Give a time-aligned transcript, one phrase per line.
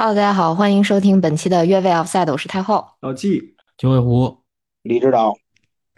[0.00, 2.86] Hello，大家好，欢迎收听本期的越位 Offside，我是太后。
[3.00, 4.38] 老纪，九尾狐，
[4.82, 5.36] 李指导，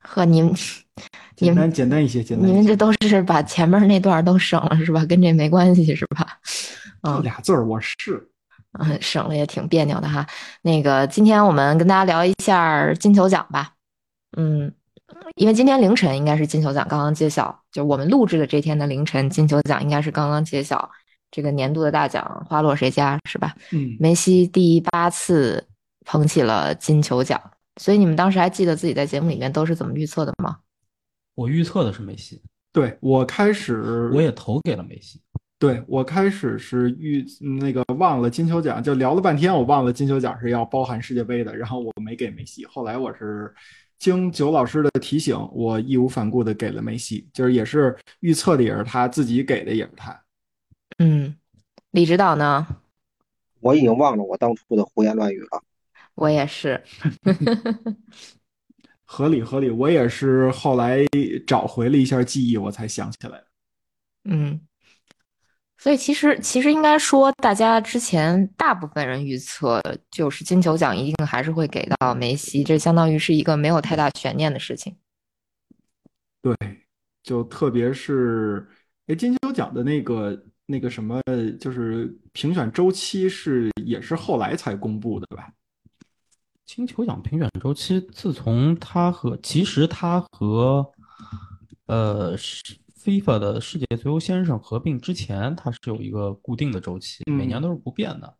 [0.00, 0.54] 呵，你们
[1.36, 2.52] 简单简单一些，简单一些。
[2.52, 5.04] 你们这都是把前面那段都省了是吧？
[5.04, 6.26] 跟这没关系是吧？
[7.02, 7.94] 这嗯俩字儿我是
[8.78, 10.26] 嗯，省了也挺别扭的哈。
[10.62, 13.74] 那个，今天我们跟大家聊一下金球奖吧。
[14.34, 14.72] 嗯，
[15.36, 20.90] 因为今天凌晨应该是金球奖刚刚揭晓，就我们录制的这天的凌晨，金球奖应该是刚刚揭晓，
[21.30, 23.54] 这个年度的大奖花落谁家是吧？
[23.72, 25.64] 嗯，梅西第八次
[26.04, 27.40] 捧起了金球奖，
[27.80, 30.58] 所以你们当时还记得自己在节目里面都是怎么预测的吗？
[31.34, 32.42] 我预测的是梅西，
[32.72, 35.20] 对我开始我也投给了梅西。
[35.58, 37.22] 对我开始是预
[37.60, 42.64] 那个忘了金球奖，就聊了半天，我忘了金球奖是要包含世界杯的，然后我没给梅西。
[42.64, 43.54] 后来我是
[43.98, 50.18] 经九老师的提醒，我义无反顾的给了梅西，就是也是预测的也是他，自己给的也是他。
[51.02, 51.34] 嗯，
[51.92, 52.66] 李指导呢？
[53.60, 55.62] 我已经忘了我当初的胡言乱语了。
[56.14, 56.82] 我也是。
[59.06, 60.98] 合理合理，我也是后来
[61.46, 63.46] 找回了一下记忆，我才想起来的。
[64.24, 64.60] 嗯，
[65.78, 74.94] 所以其实其实应该说，大家之前大部分人预测就是金球奖一定还是会给到梅西，这相当于是一个没有太大悬念的事情。
[76.42, 76.54] 对，
[77.22, 78.68] 就特别是
[79.06, 81.20] 哎，金球奖的那个那个什么，
[81.58, 85.52] 就是评选周期是也是后来才公布的吧？
[86.64, 90.88] 金球奖评选周期，自从他和其实他和
[91.86, 92.62] 呃是
[93.02, 98.36] FIFA 的世界足球先生合并之前，它是有一个固定的周期，每年嗯都是不变的。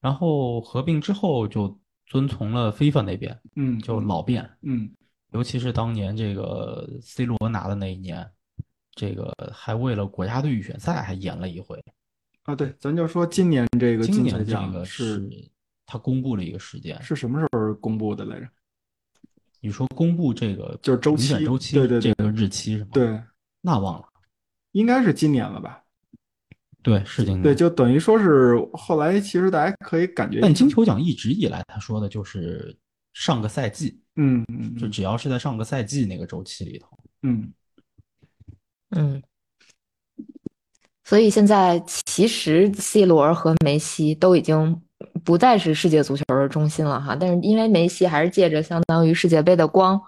[0.00, 4.50] 然后合并之后就遵从了 FIFA 那边，嗯，就老变。
[4.62, 4.90] 嗯
[5.32, 8.28] 尤其是当年这个 C 罗拿的那一年，
[9.00, 11.82] 这个还为了国家队预选赛还演了一回。
[12.42, 15.50] 啊，对，咱就说今年这个今金球年这个奖是是
[15.86, 18.46] 他公布了一个时间，是什么时候公布的来着？
[19.60, 23.18] 你说公布这个就是周期周期对对对这个日期是吗？，对，
[23.62, 24.06] 那忘了。
[24.72, 25.82] 应该是今年了吧？
[26.82, 27.42] 对，是今年。
[27.42, 32.76] 对，就等于说是后来，其实大家可以感觉，但金球奖一直以来他说的就是
[33.12, 37.52] 上个赛季，嗯嗯嗯就只要是在上个赛季那个周期里头，嗯，
[38.90, 39.22] 嗯，
[41.04, 44.80] 所以现在其实 C 罗和梅西都已经
[45.24, 50.00] 不再是世界足球的中心了哈，但是因为梅西还是借着相当于世界杯的光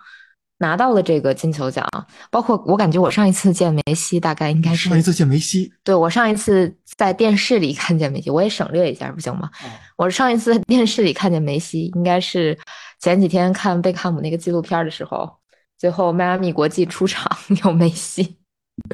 [0.59, 1.85] 拿到了这个金球奖，
[2.31, 9.51] 包括我感觉我上一次见梅西大概应该是上一次见梅西，对我上一次在电视里看见梅西，我也省略一下不行吗？
[9.61, 9.67] 啊
[9.97, 12.59] 我上一次在电视里看见梅西，应该是
[13.01, 15.39] 前几天看贝克汉姆那个纪录片的时候，
[15.79, 17.31] 最后迈阿密国际出场
[17.65, 18.39] 有梅西。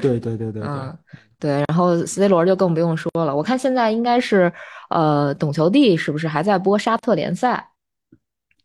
[0.01, 0.99] 对对对对对，嗯，
[1.39, 3.35] 对，然后 C 罗就更不用说了。
[3.35, 4.53] 我看现在应该是，
[4.91, 7.71] 呃，懂球帝是不是还在播沙特联赛？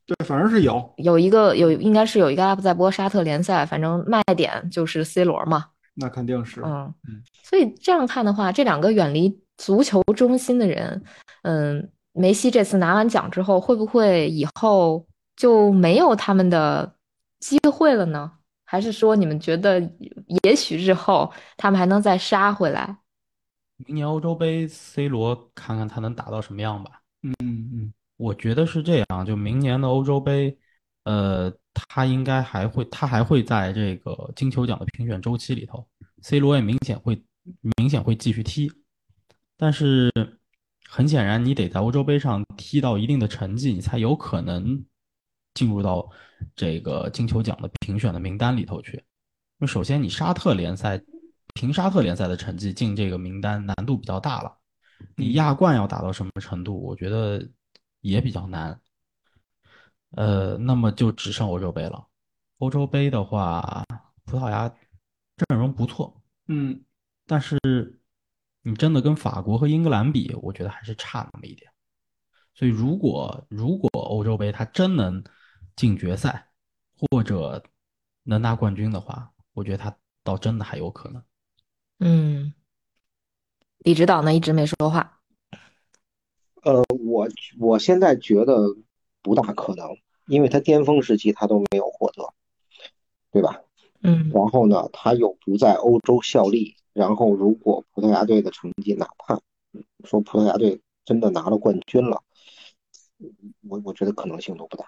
[0.06, 5.68] 对，反正是有，有一个有应该是有一个 app 在播沙特联赛，反正卖点就是 C 罗嘛。
[5.96, 11.04] 那肯定是，嗯嗯，所以这样看的话，这两个远离足球中心的人，
[11.44, 16.96] 嗯，梅西这次拿完奖之后，会不会以后就没有他们的
[17.40, 18.32] 机会了呢？
[18.74, 19.80] 还是说你们觉得
[20.42, 22.98] 也许日后他们还能再杀回来？
[23.78, 27.04] 明年欧洲杯 C 罗看看他能打到什么样吧。
[27.22, 30.58] 嗯嗯我觉得是这样，就明年的欧洲杯，
[31.04, 35.88] 呃，他应该还会，他还会在这个金球奖的评选周期里头
[36.24, 37.24] ，C 罗也明显会
[37.78, 38.72] 明显会继续踢，
[39.56, 40.12] 但是
[40.90, 44.84] 很显然，你得在欧洲杯上踢到一定的成绩，你才有可能
[45.54, 46.10] 进入到
[46.56, 48.94] 这个金球奖的评选的名单里头去。
[48.98, 51.02] 因为首先，你沙特联赛
[51.54, 54.58] 凭沙特联赛的成绩进这个名单难度比较大了，
[55.16, 57.48] 你亚冠要打到什么程度，我觉得
[58.02, 58.80] 也比较难。
[60.12, 62.08] 呃，那么就只剩欧洲杯了。
[62.58, 63.84] 欧洲杯的话，
[64.26, 66.84] 葡萄牙阵容不错，嗯
[67.26, 67.58] 但是
[68.62, 71.72] 你真的跟法国和英格兰比，我觉得还是差那么一点。
[72.54, 75.24] 所以如果如果欧洲杯他真能
[75.76, 76.50] 进决赛，
[76.98, 77.64] 或者
[78.24, 81.24] 能拿冠军的话，我觉得他倒真的还有可能。
[82.00, 82.54] 嗯，
[83.80, 85.22] 李指导呢一直没说话。
[86.64, 87.28] 呃，我
[87.60, 88.76] 我现在觉得
[89.22, 89.90] 不大可能，
[90.28, 92.34] 因为他巅峰时期他都没有获得，
[93.32, 93.62] 对吧？
[94.02, 99.40] 嗯然后呢，他又不在欧洲效力，然后如果葡萄牙队的成绩，哪怕
[100.04, 102.22] 说葡萄牙队真的拿了冠军了，
[103.68, 104.86] 我我觉得可能性都不大。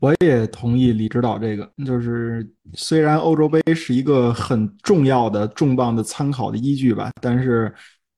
[0.00, 7.72] 我也同意李指导这个，就是虽然欧洲杯是一个很重要的、重磅的参考的依据吧，但是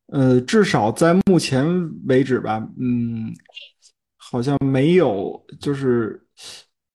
[0.07, 1.67] 呃，至少在目前
[2.07, 3.33] 为止吧，嗯，
[4.17, 6.21] 好像没有，就是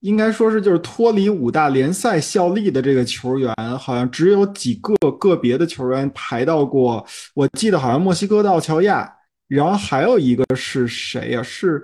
[0.02, 7.06] 应该说是就是脱离五大联赛效力的这个球员，好像只有几个个别的球员排到过。
[7.34, 9.12] 我记得好像墨西哥的奥乔亚，
[9.48, 11.42] 然后还有一个是谁呀？
[11.42, 11.84] 是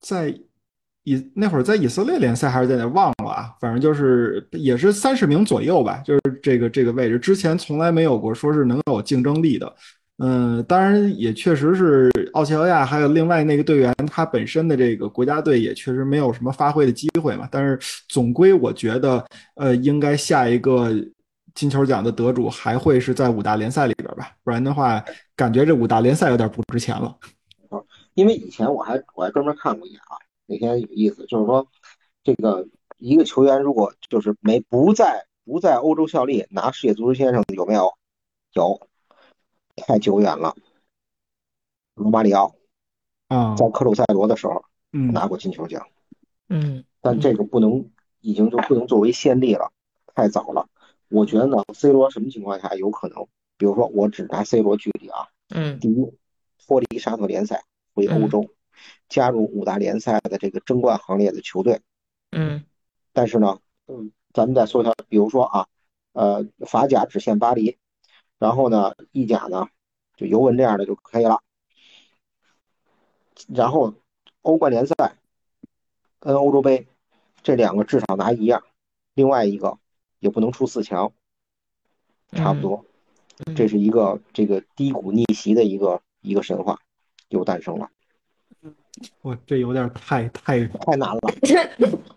[0.00, 0.32] 在
[1.08, 3.54] 以那会儿在以色列联赛还是在哪忘了啊？
[3.60, 9.74] 反正就是也是三十名左右吧，就是这个这个位置，之前从来没有过说是能有竞争力的。
[10.18, 17.48] 嗯，当然也确实是奥齐奥亚，还有另外那个队员，他本身的这个国家队也确实没有什么发挥的机会嘛。
[17.52, 17.78] 但是
[18.08, 19.24] 总归我觉得，
[19.54, 20.92] 呃，应该下一个
[21.54, 25.02] 金球奖的得主还会是在五大联赛里边吧，不然的话，
[25.36, 27.16] 感觉这五大联赛有点不值钱了。
[28.14, 31.68] 因为以前我还我还专门看过一眼啊，那天有意思，就是说
[32.24, 32.66] 这个
[32.96, 37.94] 一个球员如果就是没不在不在欧洲效力，拿世界足球先生有没有？
[38.54, 38.88] 有。
[39.86, 40.56] 太久远了，
[41.94, 42.56] 罗马里奥
[43.28, 45.86] 啊，在克鲁塞罗的时候，嗯，拿过金球奖，
[46.48, 47.88] 嗯，但这个不能，
[48.20, 49.70] 已经就不能作为先例了，
[50.16, 50.68] 太早了。
[51.08, 53.24] 我觉得呢，C 罗什么情况下有可能？
[53.56, 56.12] 比如说，我只拿 C 罗举例啊，嗯，第一，
[56.66, 57.62] 脱离沙特联赛
[57.94, 58.50] 回欧洲，
[59.08, 61.80] 加入五大联赛的这个争冠行列的球队，
[62.30, 62.64] 嗯，
[63.12, 65.66] 但是呢，嗯，咱们再说一下，比如说啊，
[66.12, 67.78] 呃，法甲只限巴黎。
[68.38, 69.66] 然后呢，意甲呢，
[70.16, 71.42] 就尤文这样的就可以了。
[73.52, 73.94] 然后
[74.42, 74.94] 欧冠联赛
[76.20, 76.86] 跟欧洲杯
[77.42, 78.62] 这两个至少拿一样，
[79.14, 79.80] 另外一个
[80.20, 81.12] 也不能出四强，
[82.30, 82.84] 差不多。
[83.56, 86.80] 这是一个这个低谷逆袭的一个一个神话
[87.28, 87.90] 又诞生了。
[89.22, 91.20] 哇，这有点太太太难了。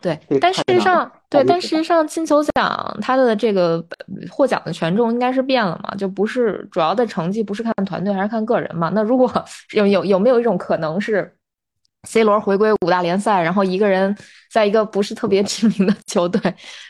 [0.02, 3.84] 对，但事实上，对，但事实上，金球奖它的这个
[4.32, 5.94] 获奖的权重应该是变了嘛？
[5.96, 8.90] 就不是主要的成绩，不是看团队，还是看个人嘛？
[8.96, 9.32] 那如果
[9.74, 11.36] 有有有没有一种可能是
[12.08, 14.16] ，C 罗回归五大联赛，然后一个人
[14.52, 16.42] 在一个不是特别知名的球队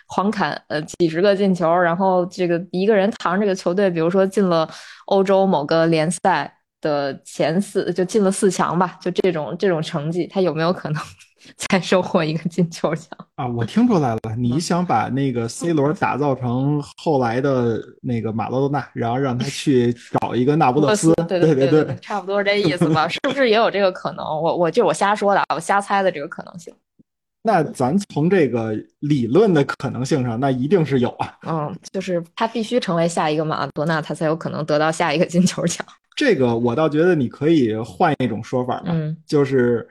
[0.07, 4.69] 狂砍呃几十个进球，然后这个一个人扛这个球队，比如说进了
[5.07, 6.57] 欧洲某个联赛。
[6.81, 11.01] 的前四就进了四强吧，就这种这种成绩，他有没有可能
[11.55, 13.47] 再收获一个金球奖啊？
[13.47, 23.07] 我听出来了，你想把那个 C 罗打造成后来的那个马拉多纳，然后让他去找一个那不勒斯，对对对对，差不多是这意思吧？
[23.07, 24.25] 是不是也有这个可能？
[24.25, 26.73] 我我就我瞎说的，我瞎猜的这个可能性。
[27.43, 31.35] 那咱从这个理论的可能性上，那一定是有啊。
[31.47, 35.83] 嗯，就是他必须成为下一个马拉多纳，他才有可能得到下一个金球奖。
[36.15, 38.93] 这个我倒觉得你可以换一种说法嘛，
[39.25, 39.87] 就是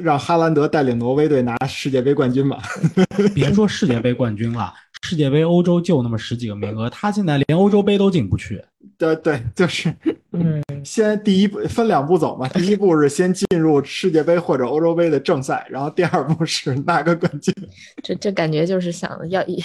[0.00, 2.58] 让哈兰德带领挪威队拿世界杯冠军嘛。
[3.34, 4.72] 别说世界杯冠军了，
[5.02, 8.64] 世界杯欧洲就那么十几个名额，他现在连欧洲杯都进不去。
[8.96, 9.92] 对对，就是，
[10.30, 17.52] 嗯，先第一步分两步走嘛，第一步是先进入世界杯或者欧洲杯的正赛，然后第二步是拿个冠军。
[18.02, 19.60] 这这感觉就是想要一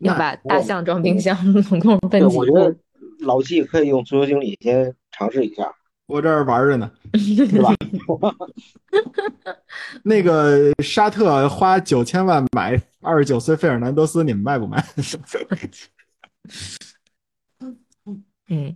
[0.00, 2.74] 要把大象装冰箱，总共分几步。
[3.22, 5.72] 老季可以用足球经理先尝试一下，
[6.06, 7.74] 我这儿玩着呢，是吧？
[10.02, 14.84] 那个沙特花九千万买二十九岁费尔南德斯，你们卖不卖？
[18.48, 18.74] 嗯，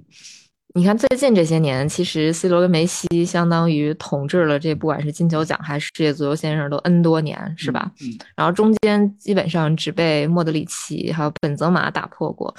[0.74, 7.92] 你看最近这些年，其实 C 罗跟梅西相当于统治了这不管是金球奖还是世界足球先生都 N 多年，是吧？
[8.00, 8.16] 嗯。
[8.36, 12.54] 然后中间基本上只被莫德里奇还有本泽马打破过。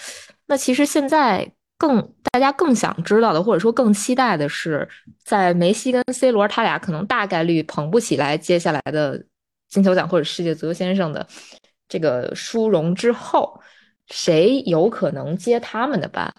[0.46, 1.52] 那其实现在。
[1.78, 4.88] 更大家更想知道的，或者说更期待的是，
[5.24, 9.26] 在梅西跟 C 罗他俩可能大概率捧不起来接下来的
[9.68, 11.28] 金球奖或者世界足球先生的
[11.88, 13.62] 这个殊荣之后，
[14.08, 16.34] 谁有可能接他们的班？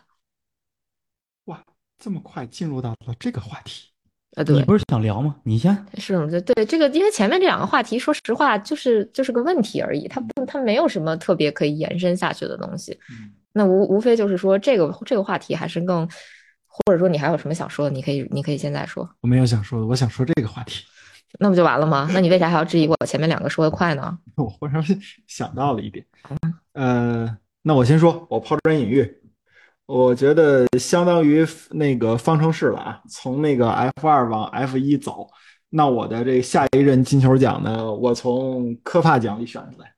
[1.45, 1.63] 哇，
[1.99, 3.91] 这么快进入到了这个话题
[4.37, 4.43] 啊？
[4.43, 5.37] 对，你不是想聊吗？
[5.45, 6.27] 你先是吗？
[6.41, 12.99] 对这个，因为前面这两个话题，说实话就是就是个问题而已，它不它没有什么特别可以延伸下去的东西。
[13.59, 16.09] 那无无非就是说，这个这个话题还是更，
[16.65, 19.11] 或者说你还有什么想说的，你可以你可以现在说。
[19.21, 20.85] 我没有想说的，我想说这个话题。
[21.41, 22.09] 那不就完了吗？
[22.13, 24.17] 那你为啥还要质疑我前面两个说的快呢？
[24.37, 24.83] 我忽然
[25.27, 26.07] 想到了一点，
[26.73, 29.21] 呃，那我先说，我抛砖引玉，
[29.87, 35.29] 我觉得相当于那个方程式了啊，从那个 F 二往 F 一走。
[35.71, 39.93] 那我的这下一任金球奖呢，我从科帕奖里选出来，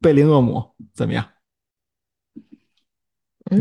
[0.00, 1.24] 贝林厄姆怎么样？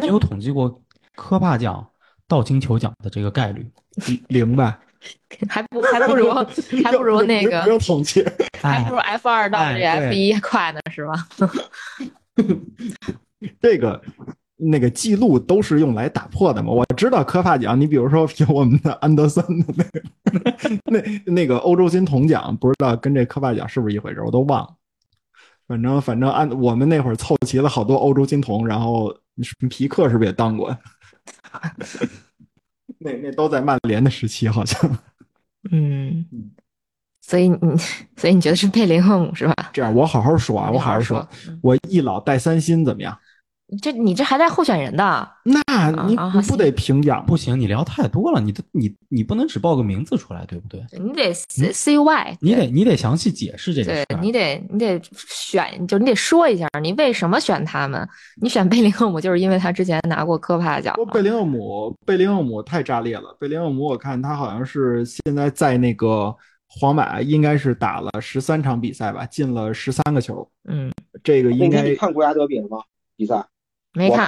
[0.01, 0.81] 你有统计过
[1.15, 1.85] 科帕奖
[2.27, 3.69] 到金球奖的这个概率？
[4.27, 4.77] 零呗？
[5.49, 6.31] 还不还不如
[6.83, 8.25] 还不如那个不用统计，
[8.61, 11.13] 还不如 F 二到这 F 一快呢，是吧？
[13.61, 14.01] 这个
[14.55, 16.71] 那个记录都是用来打破的嘛。
[16.71, 20.01] 我知道科帕奖，你比如说有我们的安德森的那个
[21.25, 24.73] 那那个欧洲金童奖，不知道跟这科帕奖是不是一回事，我都忘了。
[25.67, 29.13] 反正反正安我们那会儿凑齐了好多欧洲金童，然后
[29.69, 30.77] 皮克是不是也当过？
[32.99, 34.99] 那那都在曼联的时期，好像。
[35.71, 36.25] 嗯，
[37.21, 37.57] 所以你
[38.17, 39.53] 所以你觉得是贝林厄姆是吧？
[39.73, 43.17] 这样我好好说啊，我好好说说，我一老带三新怎么样？
[43.77, 45.29] 这你这还带候选人的？
[45.43, 47.25] 那你啊不得评奖？
[47.25, 50.81] 不行，你聊太多了，你的你你不能只报个名字出来，对不对？
[50.99, 54.05] 你得 C C Y，你得你得详细解释这个事儿。
[54.05, 58.07] 对你得你得选，就是你得说一下你为什么选他们。
[58.41, 60.95] 你选贝林厄姆就是因为他之前拿过科帕奖，。
[61.11, 63.35] 贝林厄姆，贝林厄姆太炸裂了。
[63.39, 66.33] 贝林厄姆，我看他好像是现在在那个
[66.67, 70.47] 皇马，应该是打了十三场比赛吧，进了十三个球。
[70.69, 70.91] 嗯，
[71.23, 72.77] 这个应该你看国家德比了吗？
[73.15, 73.45] 比赛
[73.93, 74.27] 没看，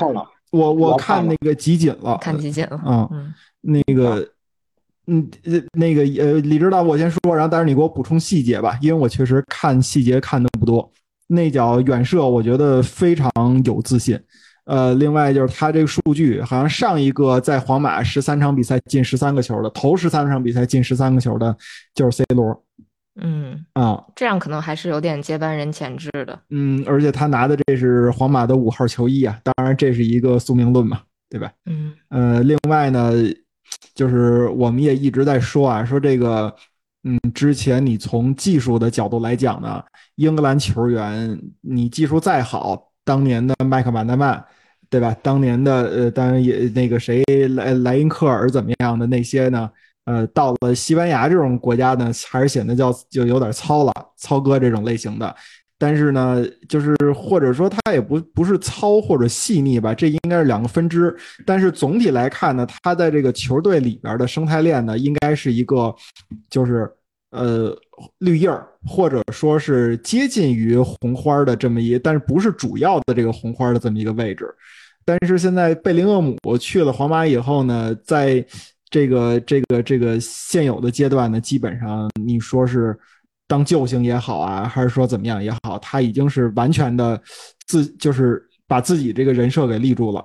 [0.51, 2.81] 我我看那个集锦了，看集锦了。
[2.85, 4.27] 嗯，嗯那个，
[5.07, 10.91] 嗯，呃那个呃，李指导我先说，然后但是你给我补充细节吧，因为我确实看细节看的不多。
[11.27, 13.31] 那脚远射，我觉得非常
[13.65, 14.19] 有自信。
[14.65, 21.55] 呃，另外就是他这个数据，好像上一个在皇马十三场比赛进十三个球的，头十三场比赛进十三个球的，
[21.93, 22.63] 就是 C 罗
[23.21, 26.37] 嗯，啊，这样可能还是有点接班人潜质的。
[26.49, 31.51] 嗯，而且他拿的这是皇马的五号球衣啊，当然这是一个宿命论嘛，对吧？
[31.65, 33.13] 嗯呃，另外呢，
[33.93, 36.53] 就是我们也一直在说啊，说这个，
[37.03, 39.81] 嗯，之前你从技术的角度来讲呢，
[40.15, 44.43] 英格兰球员你技术再好，当年的麦克马纳曼，
[44.89, 45.15] 对吧？
[45.21, 47.23] 当年的呃，当然也那个谁
[47.55, 49.71] 莱莱因克尔怎么样的那些呢？
[50.05, 55.35] 呃，到了西班牙这种国家呢，还是显得叫就有点糙了，糙哥这种类型的。
[55.77, 61.13] 但是呢，就是或者说他也不不是糙或者细腻吧，这应该是两个分支。
[61.45, 65.93] 但是总体来看呢，他在这个球队里边的生态链呢，应该是一个
[66.49, 66.89] 就是
[67.31, 67.75] 呃
[68.19, 74.47] 绿叶儿，或者说是接近于红花的这么一，但是不是主要的这个红花的这么一个位置。
[75.03, 78.43] 但是现在贝林厄姆去了皇马以后呢，在
[78.89, 82.97] 这个这个这个现有的阶段呢，基本上你说是
[83.47, 87.21] 当救星也好啊，还是说怎么样也好，他已经是完全的
[87.67, 90.23] 自就是把自己这个人设给立住了。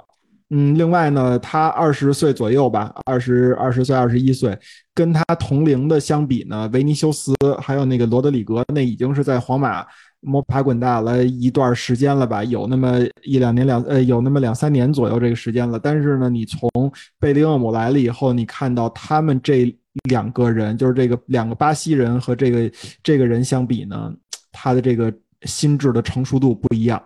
[0.53, 4.59] 嗯，另外呢，他二十岁左右吧，二十二十岁、二十一岁，
[4.93, 9.87] 跟他同龄的相比呢，维尼修斯还有那个罗德里格，那已经是在皇马
[10.21, 15.79] 摸爬滚打了一段时间了吧，有那么一两年两呃，有那么两三年左右这个时间了。
[15.79, 16.71] 但是呢，你从
[17.19, 19.75] 贝林厄姆来了以后，你看到他们这
[20.09, 22.71] 两个人，就是这个两个巴西人和这个
[23.03, 24.13] 这个人相比呢，
[24.53, 25.13] 他的这个
[25.43, 27.03] 心智的成熟度不一样。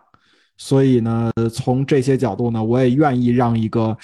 [0.57, 3.97] 所以呢，从这些角度呢，我也愿意让一个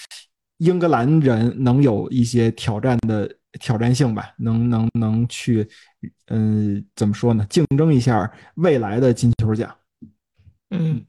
[0.58, 5.68] 英格兰人能有一些挑战的挑战性吧，能能能去，
[6.28, 7.46] 嗯、怎么说呢？
[7.50, 9.74] 竞争一下未来的金球奖。
[10.70, 11.04] 嗯，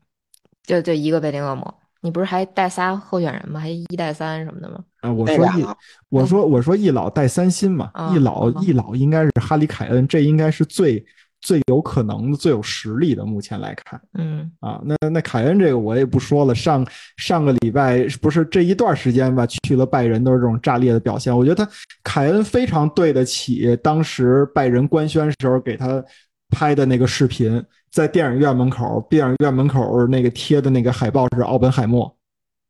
[0.64, 3.60] 就就一个贝林厄姆，你不是还带仨候选人吗？
[3.60, 4.84] 还一带三什么的吗？
[5.02, 5.66] 啊，我说一
[6.10, 11.06] 我说我说一老带三新嘛，啊一老啊一老应该是哈里凯恩，这应该是最
[11.42, 13.26] 最有可能的、最有实力的。
[13.26, 16.86] 目前来看嗯啊，那那凯恩这个我也不说了，上
[17.18, 21.36] 上个礼拜不是这一段时间吧，去了拜仁都是这种炸裂的表现。
[21.36, 21.72] 我觉得他
[22.04, 26.04] 凯恩非常对得起当时拜仁官宣时候给他
[26.50, 32.14] 拍的那个视频，在电影院门口，电影院门口那个贴的那个海报是奥本海默。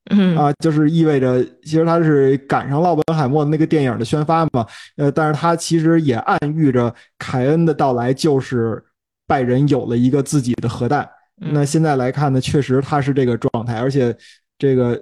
[0.09, 4.65] 嗯啊，就是意味着其实他是赶上了奥本海默那个电影的宣发嘛，
[4.97, 8.83] 呃，但是他其实也暗喻着凯恩的到来就是
[9.27, 11.07] 拜仁有了一个自己的核弹。
[11.43, 14.15] 嗯那现在来看呢，确实他是这个状态，而且
[14.57, 15.01] 这个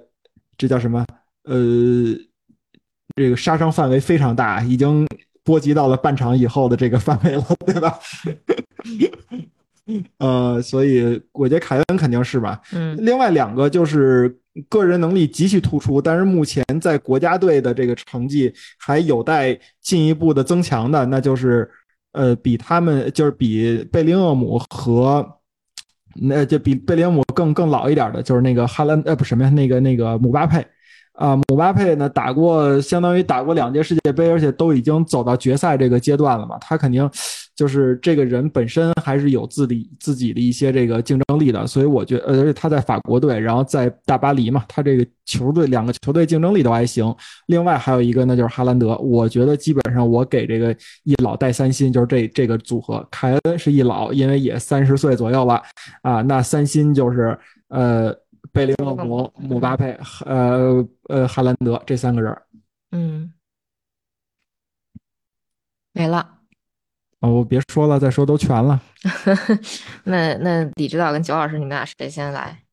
[0.56, 1.04] 这叫什么？
[1.44, 1.56] 呃，
[3.16, 5.06] 这个杀伤范围非常大，已经
[5.44, 7.98] 波及到了半场以后的这个范围了，对吧？
[10.18, 12.60] 呃，所以我觉得凯恩肯定是吧。
[12.72, 14.34] 嗯另外两个就是
[14.68, 21.70] 个人能力极其突出，但是目前在国家队的这个成绩还有待进一步的增强的，那就是
[22.12, 25.26] 呃，比他们就是比贝林厄姆和
[26.14, 30.64] 那就比贝林厄姆更更老一点的，就是那个哈兰呃不什么呀，那个那个姆巴佩。
[31.20, 36.56] 啊，姆巴佩呢打过，相当于打过两届世界杯，而且都已经走到决赛这个阶段了嘛。
[36.58, 37.08] 他肯定
[37.54, 47.14] 就是这个人本身还是有自己自己的一些这个竞争力的，所以我觉得，而且他在法国队，然后在大巴黎嘛，他这个球队两个球队竞争力都还行。
[47.48, 50.74] 另外还有一个那就是哈兰德，我觉得基本上我给这个
[51.04, 53.06] 一老带三新，就是这这个组合。
[53.10, 55.60] 凯恩是一老，因为也三十岁左右了
[56.00, 58.10] 啊，那三新就是呃
[58.52, 62.42] 贝林厄姆、姆巴佩、呃呃哈兰德这三个人。
[62.90, 63.32] 嗯，
[65.92, 66.38] 没了。
[67.20, 68.80] 哦，我别说了，再说都全了。
[70.04, 72.64] 那那李指导跟九老师，你们俩谁先来？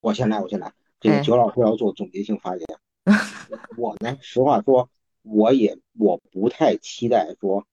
[0.00, 0.72] 我先来，我先来。
[1.00, 2.66] 这个九老师要做总结性发言。
[3.76, 4.88] 我呢，实话说，
[5.22, 7.66] 我也我不太期待说，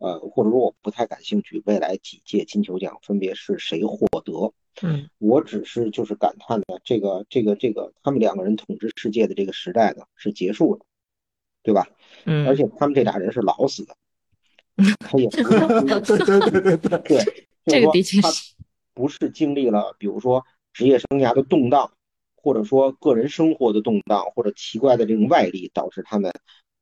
[0.00, 4.54] 呃，或者说我不太感兴趣，未来几届金球奖分别是谁获得。
[4.82, 10.80] 嗯，我只是就是感叹的，这个这个这个他们两个人统治世界的这个时代呢是结束了，
[11.62, 11.88] 对吧？
[12.24, 13.94] 嗯，而且他们这俩人是老死的。
[14.98, 18.54] 他也不是，对对对对对对， 这个的确是，
[18.92, 21.92] 不是经历了，比如说职业生涯的动荡，
[22.34, 26.32] 或者说个人生活的动荡，或者奇怪的这种外力导致他们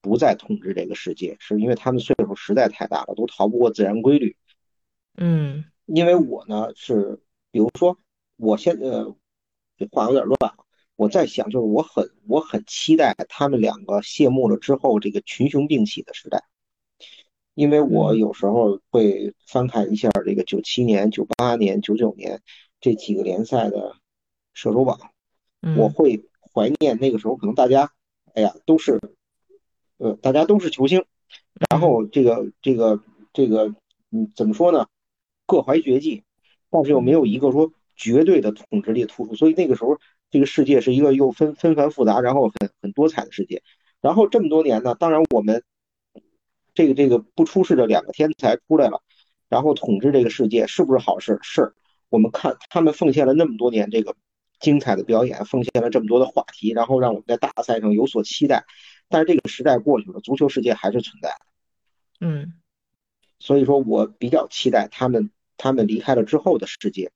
[0.01, 4.35] 不再统治这个世界，是因为他们岁数实在太大了，都逃不过自然规律。
[5.19, 7.21] 嗯，因为我呢是，
[7.53, 7.97] 比如说
[8.37, 9.15] 我现呃，
[9.77, 10.55] 这话有点乱，
[10.97, 16.43] 我在想，就是我很我很期待他们两个谢幕了之后，这个群雄并起的时代。
[17.55, 22.41] 因为我有时候会翻看一下这个九七年、九八年、九九年
[22.81, 23.97] 这几个联赛的
[24.55, 24.99] 射手榜，
[25.77, 27.93] 我会怀念那个时候，可能大家，
[28.33, 28.99] 哎呀，都是，
[29.99, 31.05] 呃，大家都是球星，
[31.69, 33.03] 然后这个这个
[33.35, 33.75] 这个，
[34.11, 34.87] 嗯，怎么说呢？
[35.45, 36.25] 各怀绝技，
[36.73, 40.00] 但是又没有一个说绝对的统治力突出，所以那个时候
[40.31, 43.62] 这个世界是一个又纷纷繁复杂，然后很很多彩的世界。
[44.00, 45.62] 然后这么多年呢，当然我们。
[46.75, 49.02] 这个这个不出世的两个天才出来了，
[49.50, 51.38] 然后统治这个世界是不是好事？
[51.43, 51.75] 是。
[52.09, 54.17] 我们看他们奉献了那么多年这个
[54.59, 58.64] 精彩的表演，奉献了这么多的话题，然后让我们在大赛上有所期待。
[59.11, 62.26] 但是这个时代过去了，足球世界还是存在的。
[62.26, 62.55] 嗯。
[63.38, 65.31] 所以说我比较期待他们
[65.62, 67.09] 他们离开了之后的世界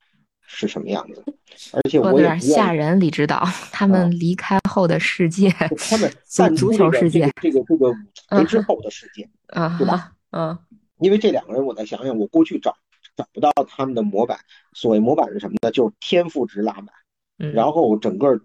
[0.46, 1.24] 是什么样子。
[1.72, 7.94] 而且我有点吓人，李指导，他们离开后的世界，他们在足球世界这个这个舞
[8.28, 9.28] 台之后的世界。
[9.48, 10.12] 啊，对吧？
[10.30, 10.56] 嗯，
[11.00, 12.76] 因为这两个人，我再想想，我过去找
[13.16, 14.38] 找不到他们的模板。
[14.74, 15.72] 所谓模板是什么呢？
[15.72, 18.40] 就是天赋值拉满，然后整个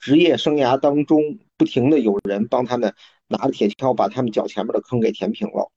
[0.00, 2.92] 职业生涯当中，不停的有人帮他们
[3.28, 5.70] 拿着铁锹把他们脚前面的坑给填平了。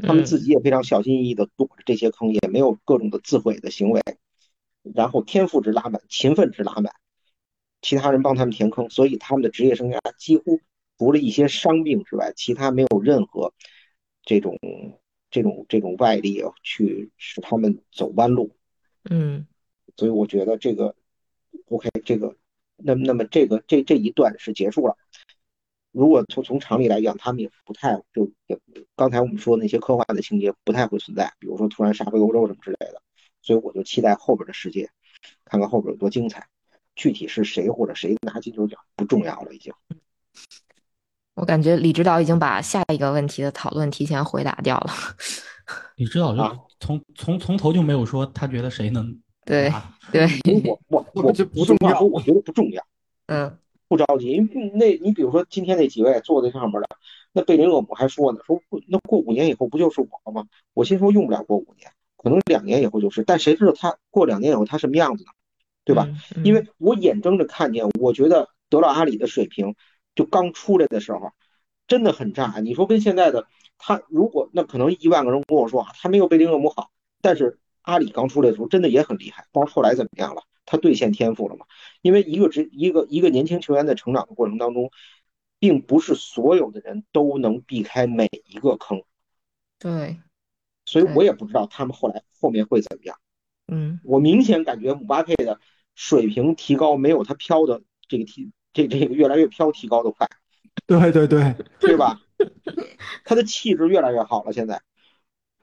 [0.00, 4.02] 他们自己也非常小心翼翼的躲着这些坑，也没有各种的自毁的行为。
[4.94, 6.94] 然后天赋值拉满，勤奋值拉满，
[7.82, 10.60] 其他人帮他们填坑，所以他们的职业生涯几乎
[10.98, 13.52] 除了一些伤病之外，其他没有任何。
[14.22, 14.58] 这种
[15.30, 18.54] 这种这种外力啊，去使他们走弯路，
[19.08, 19.46] 嗯，
[19.96, 20.94] 所以我觉得这个
[21.68, 22.36] OK，这个
[22.76, 24.98] 那那么这个这这一段是结束了。
[25.92, 28.58] 如果从从常理来讲，他们也不太就也
[28.96, 33.00] 刚才我们说那些科幻的情节不太会存在，比如说突然杀回欧洲什么之类的。
[33.42, 34.90] 所以我就期待后边的世界，
[35.44, 36.46] 看看后边有多精彩。
[36.94, 39.72] 具体是谁或者谁拿金球奖不重要了，已经。
[41.34, 44.92] 我感觉李指导已经把下一个问题的讨论提前回答掉了。
[45.96, 46.42] 李指导就
[46.80, 49.72] 从从从头就没有说他觉得谁能对
[50.12, 50.28] 对，
[50.66, 52.84] 我 我我这不重要，我觉得不重要。
[53.26, 53.58] 嗯，
[53.90, 56.86] 不着急，因为那你比如说今天那几位坐在上面的，
[57.32, 60.46] 那贝林厄姆还说呢，说那过五年以后不就是我了吗？
[60.72, 65.30] 我心说用不了过五年，可能两年以后就是，但谁知道他过两年以后他什么样子呢？
[65.84, 66.08] 对吧？
[66.44, 69.74] 因为我眼睁着看见，我觉得德劳阿里的水平。
[70.16, 71.30] 就刚出来的时候，
[71.86, 72.58] 真的很炸。
[72.62, 73.46] 你说跟现在的
[73.78, 76.90] 他，如果那可能一万个人跟我说啊，他没有贝林厄姆好，
[77.22, 79.46] 但是阿里刚出来的时候真的也很厉害。
[79.52, 80.42] 但是后来怎么样了？
[80.70, 81.66] 他兑现天赋了嘛？
[82.00, 84.92] 因为一个职一个一个年轻球员在成长的过程当中，
[85.58, 89.02] 并不是所有的人都能避开每一个坑。
[89.80, 90.20] 对，
[90.84, 93.18] 所以我也不知道他们后来后面会怎么样。
[93.66, 95.58] 嗯，我明显感觉姆巴佩的
[95.96, 98.52] 水平提高没有他飘的这个提。
[98.72, 100.28] 这这个越来越飘，提高的快，
[100.86, 102.20] 对对对，对吧？
[103.26, 104.80] 他的气质越来越好了，现在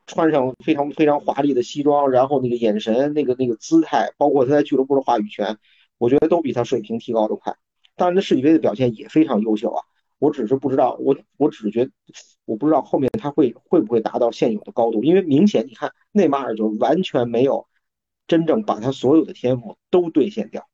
[0.07, 5.59] 穿上非常非常华丽的西装，然后那个眼神、那个那个姿态，包括他在俱乐部的话语权，
[5.99, 7.55] 我觉得都比他水平提高的快。
[7.95, 9.83] 当然，他世界杯的表现也非常优秀啊。
[10.17, 11.91] 我只是不知道，我我只是觉得，
[12.45, 17.67] 我不知道后面他会会不会达到现有的高度，因为明显你看内马尔就完全没有
[18.27, 20.67] 真正把他所有的天赋都兑现掉。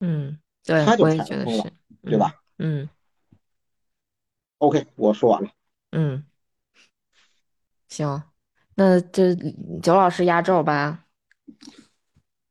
[0.00, 0.38] 嗯。
[0.64, 2.42] 对他就踩空了，对吧？
[2.58, 2.90] 嗯。
[4.58, 5.48] OK，我说完了。
[5.92, 6.26] 嗯。
[7.88, 8.22] 行，
[8.78, 9.34] 那这
[9.82, 11.06] 九老师压轴吧。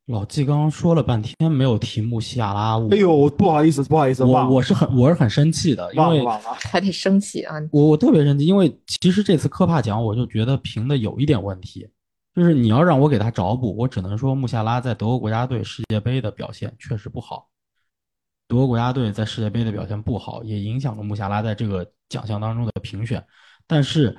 [0.08, 6.26] 老纪刚刚说了半天没有提穆西亚拉，哎呦，不好意思，不好意思，我我是很我是很生气的，因为
[6.60, 7.56] 还得生气啊！
[7.72, 11.90] 我我特别生气，因为其实这次科帕奖我就觉得评的有一点问题，
[12.36, 17.48] 就是你要让我给他找补，我只能说穆夏拉在德国国家队世界杯的表现确实不好。
[18.50, 23.26] 德国国家队在世界杯的表现不好，也影响了穆夏拉在这个奖项当中的评选。
[23.66, 24.18] 但是，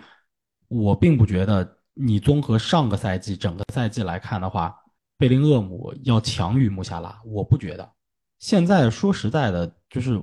[0.69, 4.75] 我并不觉得你综合上个赛季整个赛季来看的话，
[5.17, 7.93] 贝林厄姆要强于穆夏拉，我不觉得。
[8.39, 10.23] 现在说实在的，就是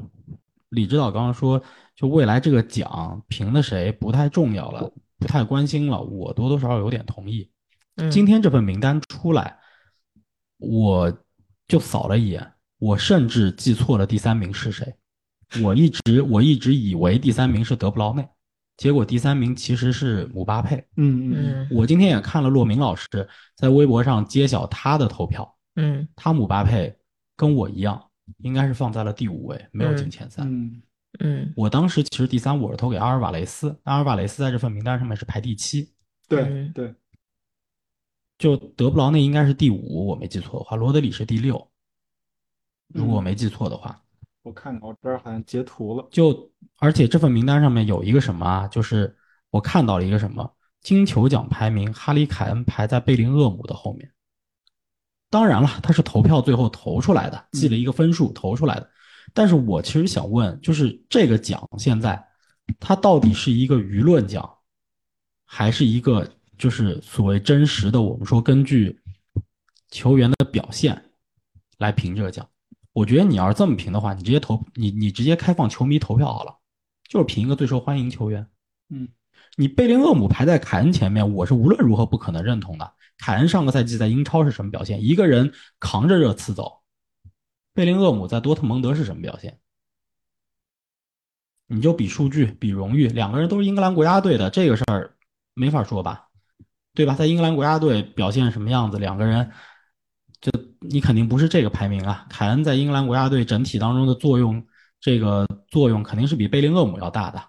[0.70, 1.62] 李指导刚刚说，
[1.94, 7.52] 就未来这个奖评的谁不太重要了，不太关心了，我多多少少有点同意。
[7.98, 9.58] 嗯今天这份名单出来，
[10.58, 11.18] 我
[11.68, 14.96] 就扫了一眼，我甚至记错了第三名是谁。
[15.62, 18.28] 我一直我一直以为第三名是德布劳内，
[18.78, 20.76] 结果第三名其实是姆巴佩。
[20.98, 21.34] 嗯嗯。
[21.36, 21.70] 嗯。
[21.72, 23.08] 我今天也看了骆明老师
[23.56, 26.08] 在微博上揭晓他的投票，嗯。
[26.16, 26.96] 他姆巴佩
[27.36, 28.10] 跟我一样，
[28.40, 30.46] 应该是放在了第五位，没有进前三。
[30.48, 30.82] 嗯。
[31.20, 31.54] 嗯。
[31.56, 35.94] 我当时其实第三我是投给阿尔瓦雷斯，阿尔瓦雷斯在这份名单上面是排第七，
[36.28, 36.72] 对嗯。
[36.74, 36.94] 对，
[38.38, 41.72] 就德布劳内应该是第五，我没记错的话，罗德里是第六，
[42.90, 44.02] 如果我没记错的话。
[44.46, 46.08] 我看看，我这儿好像截图了。
[46.12, 49.14] 就而且这份名单上面有一个什么啊，就是
[49.50, 54.12] 我看到了一个什么金球奖排名，哈里凯恩排在贝林厄姆的后面。
[55.32, 58.88] 当然了，他是投票最后投出来的，记了一个分数投出来的。
[59.34, 62.24] 但是我其实想问，就是这个奖现在
[62.80, 64.48] 它到底是一个舆论奖，
[65.44, 68.00] 还是一个就是所谓真实的？
[68.00, 69.02] 我们说根据
[69.90, 71.10] 球员的表现
[71.80, 72.48] 来评这个奖。
[72.96, 76.58] 我觉得你要是这么评的话，你直接投你你直接开放球迷投票好了，
[77.10, 78.48] 就是评一个最受欢迎球员。
[78.88, 79.10] 嗯，
[79.58, 82.94] 你贝林厄姆排在凯恩前面，我是无论如何不可能认同的。
[83.18, 85.04] 凯恩上个赛季在英超是什么表现？
[85.04, 86.84] 一个人扛着热刺走。
[87.74, 89.60] 贝林厄姆在多特蒙德是什么表现？
[91.68, 95.18] 你就比数据、比荣誉，两个人都是英格兰国家队的，这个事儿
[95.54, 96.30] 没法说吧？
[96.94, 97.14] 对吧？
[97.14, 99.52] 在英格兰国家队表现什么样子，两个人。
[100.42, 102.26] 就你肯定不是这个排名啊！
[102.30, 104.64] 凯恩在英格兰国家队整体当中的作用，
[105.00, 107.42] 这个作用肯定是比贝林厄姆要大的。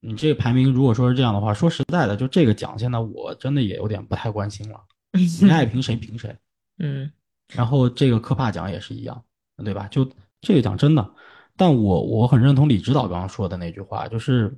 [0.00, 4.80] 你这个排名如果说是这样的话，说实在的，就这个奖现在我真的也有点不太关心了。
[5.12, 6.36] 你爱评谁评谁。
[6.78, 7.10] 嗯
[7.48, 9.24] 然后这个科帕奖也是一样，
[9.64, 9.88] 对吧？
[9.88, 10.08] 就
[10.40, 11.14] 这个奖真的，
[11.56, 14.56] 但我我很认同李指导刚刚说的那句话，就是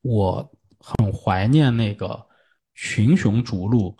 [0.00, 2.26] 我很怀念那个
[2.74, 3.94] 群雄逐鹿。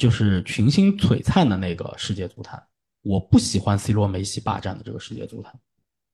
[0.00, 2.66] 就是群星璀璨的那个世界足坛，
[3.02, 5.60] 我不喜欢 C 罗、梅西霸占的这个世界足坛，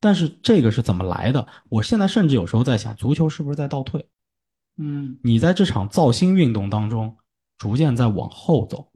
[0.00, 1.46] 但是这个是怎么来的？
[1.68, 4.08] 我现在甚至有时候在想，足球是不是在倒退？
[4.76, 7.16] 嗯，你在这场造星运动当中，
[7.58, 8.90] 逐渐在往后走。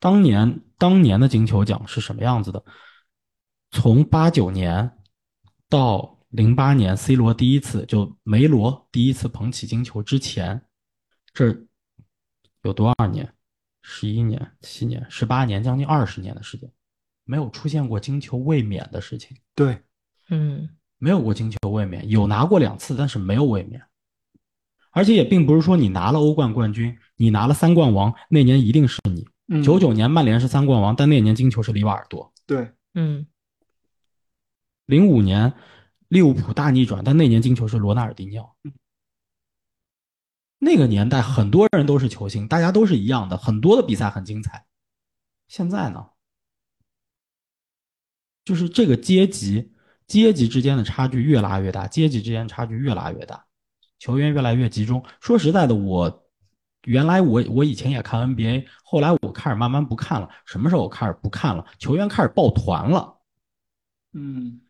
[0.00, 2.64] 当年当年的金球奖是什么样子的？
[3.70, 4.98] 从八九年
[5.68, 10.60] 到零八年，C 罗第一次就梅罗第一次捧起金球之前，
[11.32, 11.56] 这
[12.62, 13.32] 有多少年？
[13.92, 16.70] 十一年、七年、十八年，将近二十年的时间，
[17.24, 19.36] 没有出现过金球卫冕的事情。
[19.56, 19.82] 对，
[20.28, 23.82] 嗯没有过金球卫冕，有拿过两次，但是没有卫冕。
[24.92, 29.26] 而且也并不是说你拿了欧冠冠军，你拿了三冠王，那年一定是你。
[29.48, 32.32] 嗯九九年曼联是三冠王，但那年金球是里瓦尔多。
[32.46, 33.26] 对，嗯
[34.86, 35.52] 零五年
[36.06, 38.54] 利物浦大逆转，但那年金球是罗纳尔迪尼奥。
[40.62, 44.66] 那个年代很多人都是球星，大家都是一样的，很多的比赛很精彩。
[45.48, 46.06] 现在呢，
[48.44, 49.72] 就是这个阶级
[50.06, 53.46] 阶级之间的差距越拉越大，阶级之间差距越拉越大，
[53.98, 55.02] 球员越来越集中。
[55.18, 56.30] 说实在的，我
[56.84, 60.28] 原来我我以前也看 NBA，后来我开始慢慢不看了。
[60.44, 61.66] 什么时候我开始不看了？
[61.78, 63.18] 球员开始抱团了。
[64.12, 64.60] 嗯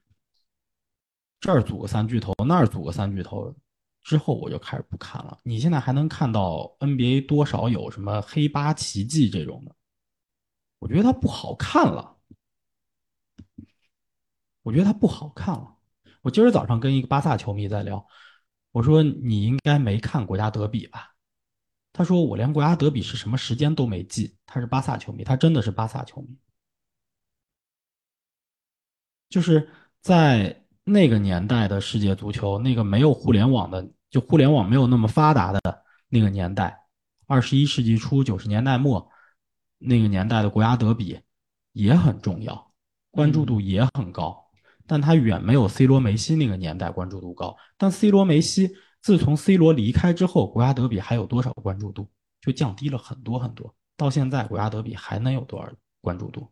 [1.41, 3.55] 这儿组个三巨头，那儿组个三巨头，
[4.03, 5.39] 之后我就开始不看了。
[5.43, 9.75] 你现在还能看到 NBA 多少有什么黑八奇迹这种的，
[10.79, 12.17] 我觉得它不好看了。
[14.63, 15.77] 我觉得它不好看了。
[16.23, 18.07] 我今儿早上跟一个巴萨球迷在聊，
[18.73, 21.15] 我说你应该没看国家德比吧？
[21.93, 24.37] 他说我连国家德比是什么时间都没记。
[24.47, 26.39] 他是巴萨球迷，他真的是巴萨球迷。
[29.29, 29.69] 就是
[30.01, 30.60] 在
[30.91, 35.61] 那个年代的世界足球，那个没有互联网的，就互联网没有那么发达的
[36.09, 36.77] 那个年代，
[37.27, 39.09] 二十一世纪初九十年代末
[39.79, 41.21] 那个年代的国家德比
[41.73, 42.73] 也很重要，
[43.11, 44.45] 关注度也很高，
[44.87, 47.57] 但它远没有 C 罗、梅西那个年代关注度高。
[47.79, 52.11] 但 C 罗、梅西自从 C 罗离开之后，国家德比还有多少关注度？
[52.41, 53.75] 就降低了很多很多。
[53.97, 56.51] 到现在，国家德比还能有多少关注度？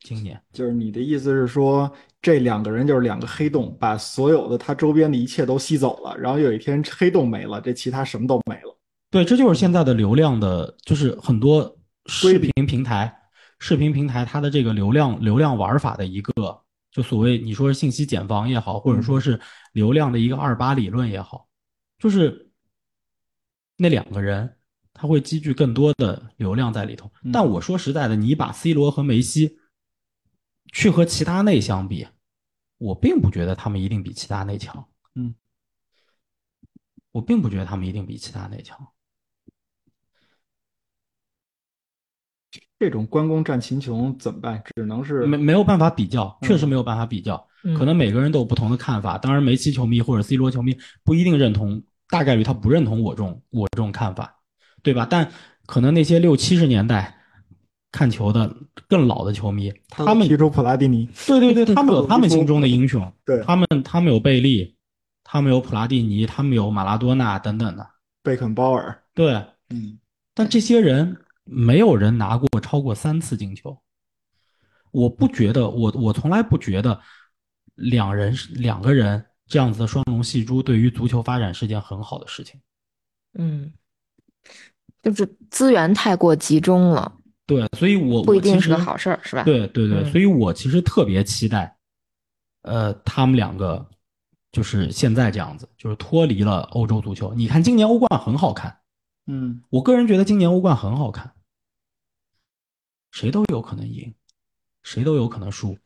[0.00, 0.40] 今年。
[0.52, 8.76] 就是你的意思是说，这两个人就是两个黑洞，把所有的他周边的一切都吸走了，然后有一天黑洞没了，这其他什么都没了。
[9.10, 13.12] 对，这就是现在的流量的，就是很多视频平台
[13.58, 16.32] 视频平台它的这个流量流量玩法的一个，
[16.90, 19.38] 就所谓你说是信息茧房也好，或者说是
[19.72, 21.48] 流量的一个二八理论也好，
[21.98, 22.50] 就是
[23.76, 24.56] 那两个人
[24.94, 27.10] 他会积聚更多的流量在里头。
[27.24, 29.56] 嗯但我说实在的，你把 C 罗和梅西
[30.72, 32.06] 去和其他内相比，
[32.78, 34.86] 我并不觉得他们一定比其他内强。
[35.14, 35.34] 嗯，
[37.12, 38.78] 我并不觉得他们一定比其他内强。
[42.78, 44.62] 这种关公战秦琼怎么办？
[44.74, 47.36] 只能是没没有办法比较，嗯确实没有办法比较。
[47.62, 49.18] 嗯可能每个人都有不同的看法。
[49.18, 54.40] 当然，梅西球迷或者 C 罗球迷不一定认同，大概率他不认同我这种我这种看法，
[54.82, 55.06] 对吧？
[55.08, 55.30] 但
[55.66, 57.19] 可能那些六七十年代
[57.92, 58.54] 看球的
[58.88, 63.42] 更老的球迷，他们提出普拉蒂尼，对对对， 他们有他们心中的英雄，对。
[63.42, 64.76] 他们他们有贝利，
[65.24, 67.86] 他们有普拉蒂尼，他们有马拉多纳等等的，
[68.22, 69.32] 贝肯鲍尔，对。
[69.70, 69.98] 嗯，
[70.34, 73.76] 但这些人没有人拿过超过三次进球。
[74.92, 77.00] 我不觉得，我我从来不觉得
[77.76, 82.60] 两人两个人这样子的双龙戏珠对于足球发展是件很好的事情。
[83.34, 83.72] 嗯，
[85.02, 87.12] 就是资源太过集中了，
[87.50, 89.42] 对，所以我不一定是个好事儿，是吧？
[89.42, 91.76] 对对对，嗯所以我其实特别期待，
[92.62, 93.84] 呃，他们两个
[94.52, 97.34] 就是现在这样子，就是脱离了欧洲足球。
[97.34, 98.78] 你看今年欧冠很好看，
[99.26, 101.32] 嗯，我个人觉得今年欧冠很好看，
[103.10, 104.14] 谁都有可能赢，
[104.84, 105.76] 谁都有可能输。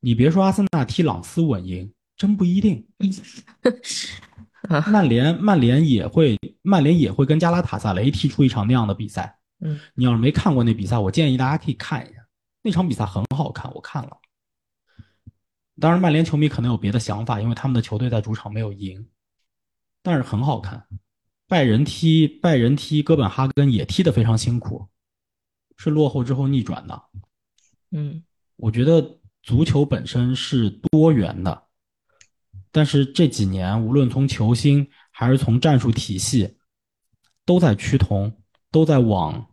[0.00, 2.84] 你别说阿森纳踢朗斯稳赢，真不一定。
[4.90, 9.38] 曼联曼联也会曼联也会跟加拉塔萨雷踢出一场那样的比赛。
[9.60, 12.26] 嗯，你要是没看过那比赛，我建议大家可以看一下，
[12.62, 14.18] 那场比赛很好看，我看了。
[15.80, 19.08] 当然，曼联球迷可能有别的想法，因为他们的球队在主场没有赢，
[20.02, 20.86] 但是很好看。
[21.46, 24.88] 拜仁踢拜仁踢哥本哈根也踢得非常辛苦，
[25.76, 27.02] 是落后之后逆转的。
[27.90, 28.22] 嗯。
[28.56, 31.64] 我觉得足球本身是多元的，
[32.70, 36.56] 但是这几年无论从球星还是从战术体系，
[37.44, 38.43] 都在趋同，
[38.74, 39.46] 都在往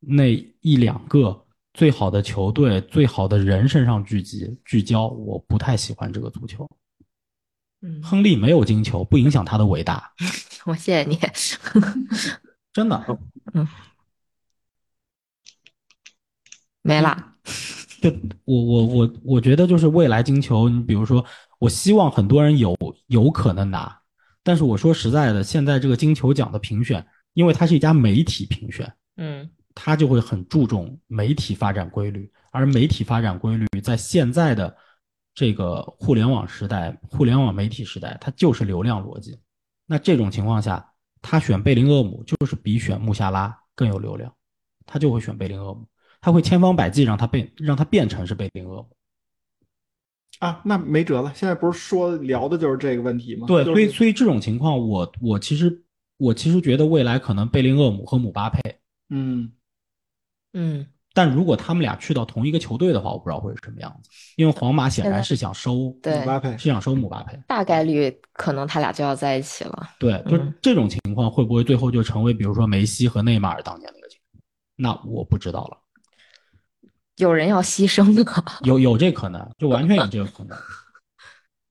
[0.00, 5.06] 那一两个最好的球队、最好的人身上聚集聚焦。
[5.06, 6.68] 我不太喜欢这个足球。
[7.80, 10.12] 嗯，亨利没有金球，不影响他的伟大，
[10.66, 11.18] 我谢谢你。
[12.70, 13.18] 真的。
[16.82, 17.36] 没啦。
[18.02, 18.10] 就
[18.44, 21.24] 我我我我觉得就是未来金球，你比如说，
[21.58, 24.02] 我希望很多人有有可能拿，
[24.42, 34.76] 但是我说实在的，现在这个金球奖的评选，因为它是一家媒体评选，嗯它就会很注重媒体发展规律，而媒体发展规律在现在的
[35.34, 39.38] 这个互联网时代、互联网媒体时代，它就是流量逻辑。
[39.86, 44.32] 那这种情况下，他选贝林厄姆就是比选穆夏拉更有流量，
[44.86, 45.86] 他就会选贝林厄姆，
[46.20, 48.88] 他会千方百计让他变让他变成是贝林厄姆。
[50.40, 51.32] 啊，那没辙了。
[51.34, 53.46] 现在不是说聊的就是这个问题吗？
[53.46, 55.82] 对，就是所以所以这种情况，我我其实
[56.20, 58.60] 我其实觉得未来可能贝林厄姆和姆巴佩，
[59.08, 59.50] 嗯，
[60.52, 64.10] 嗯但如果他们俩去到同一个球队的话，我不知道会是什么样子。
[64.36, 67.36] 因为皇马显然是想收，姆巴佩是想收姆巴佩。
[67.48, 69.88] 大概率可能他俩就要在一起了。
[69.98, 74.42] 对，就嗯这种情况会不会最后就成为比如说梅西和内马尔当年那个情况？
[74.76, 75.78] 那我不知道了，
[77.16, 78.24] 有人要牺牲的。
[78.62, 80.56] 有有这可能，就完全有这个可能。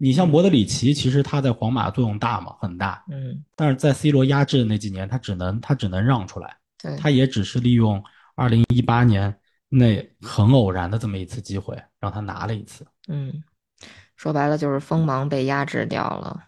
[0.02, 6.56] 你像博德里奇，其实他在皇马作用大嘛，很大，嗯，但是在 C 罗压制的那几年，他只能他只能让出来。
[6.82, 8.02] 对，他也只是利用
[8.36, 12.88] 二零一八年那很偶然的这么一次机会，让他拿了一次。
[13.10, 13.44] 嗯，
[14.16, 16.46] 说白了就是锋芒被压制掉了。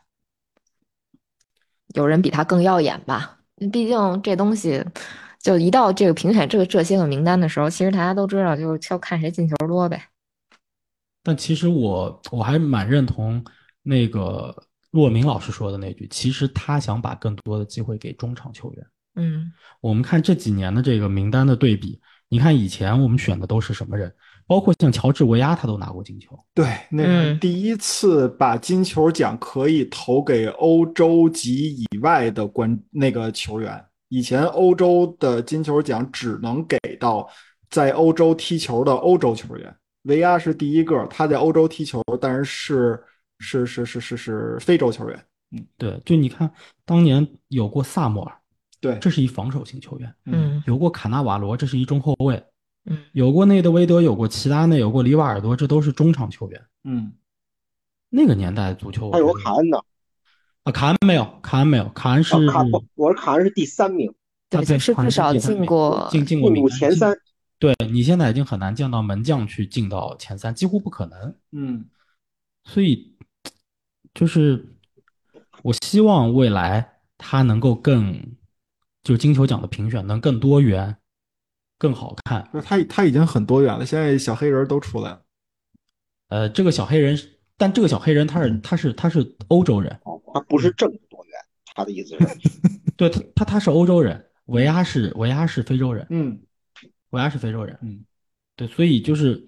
[1.94, 3.40] 有人比他更耀眼吧？
[3.74, 4.82] 毕竟这东西，
[5.42, 10.02] 就一到这个评选这个这些个名单的时候，其实大家都知道，就是就看谁进球多呗。
[11.24, 13.44] 但其实我我还蛮认同
[13.84, 14.56] 那个
[14.92, 18.86] 骆明老师说的那句，其实他想把更多的机会给中场球员。
[19.16, 24.14] 嗯我们看这几年的这个名单的对比，你看以前我们选的都是什么人？
[24.48, 26.38] 包括像乔治维亚，他都拿过金球。
[26.54, 33.84] 对，那第一次把金球奖可以投给欧洲及以外的关那个球员。
[34.10, 37.30] 以前欧洲的金球奖只能给到
[37.70, 43.04] 在欧洲踢球的欧洲球员，维亚是第一个，他在欧洲踢球，但是是
[43.40, 45.26] 是是是是是非洲球员。
[45.52, 46.50] 嗯对，就你看
[46.86, 48.34] 当年有过萨默尔，
[48.80, 52.38] 对，这是一防守型球员；嗯有过卡纳瓦罗，这是一中后卫；
[52.86, 56.62] 嗯有过内德维德，有过齐达内，有过里瓦尔多，这都是中场球员。
[56.86, 57.12] 嗯，
[58.10, 59.78] 那个年代足球，我还有个卡恩呢，
[60.64, 64.12] 啊，卡恩没有，卡恩没有，卡恩是啊卡不，我是卡恩是第三名，
[64.50, 67.16] 对，啊对是至少进过进进过前三。
[67.62, 71.36] 对你现在已经很难见到门将去进到前三，几乎不可能。
[71.52, 71.86] 嗯，
[72.64, 73.16] 所以
[74.16, 74.76] 就是
[75.62, 78.20] 我希望未来他能够更，
[79.04, 80.98] 就是金球奖的评选能更多元、
[81.78, 82.50] 更好看。
[82.52, 85.22] 就是他他已经很多元了，现在小黑人都出来了。
[86.30, 87.16] 呃，这个小黑人，
[87.58, 91.34] 但这个小黑人他是他是他是欧洲人，哦，他不是正多元，
[91.76, 92.50] 他的意思是，
[92.98, 96.42] 对他他他是欧洲人，维阿是维阿是非洲人，嗯
[97.12, 98.04] 维阿是非洲人，嗯，
[98.56, 99.42] 对，所以就是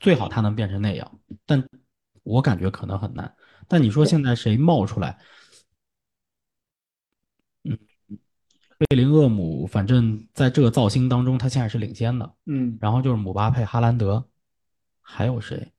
[0.00, 1.62] 最好他能变成那样，但
[2.22, 3.34] 我感觉可能很难。
[3.66, 5.18] 但你说现在谁冒出来？
[7.64, 7.78] 嗯，
[8.78, 12.34] 贝林厄姆，反正在这个造星当中，他现在是领先的。
[12.46, 14.26] 嗯，然后就是姆巴佩、哈兰德，
[15.02, 15.72] 还有谁？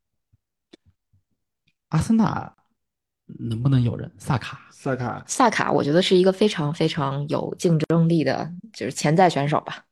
[1.89, 2.55] 阿森纳
[3.25, 4.11] 能不能有人？
[4.19, 9.85] 萨卡，萨卡，萨卡，我觉得是一个非常非常有竞争力的，就是潜在选手吧。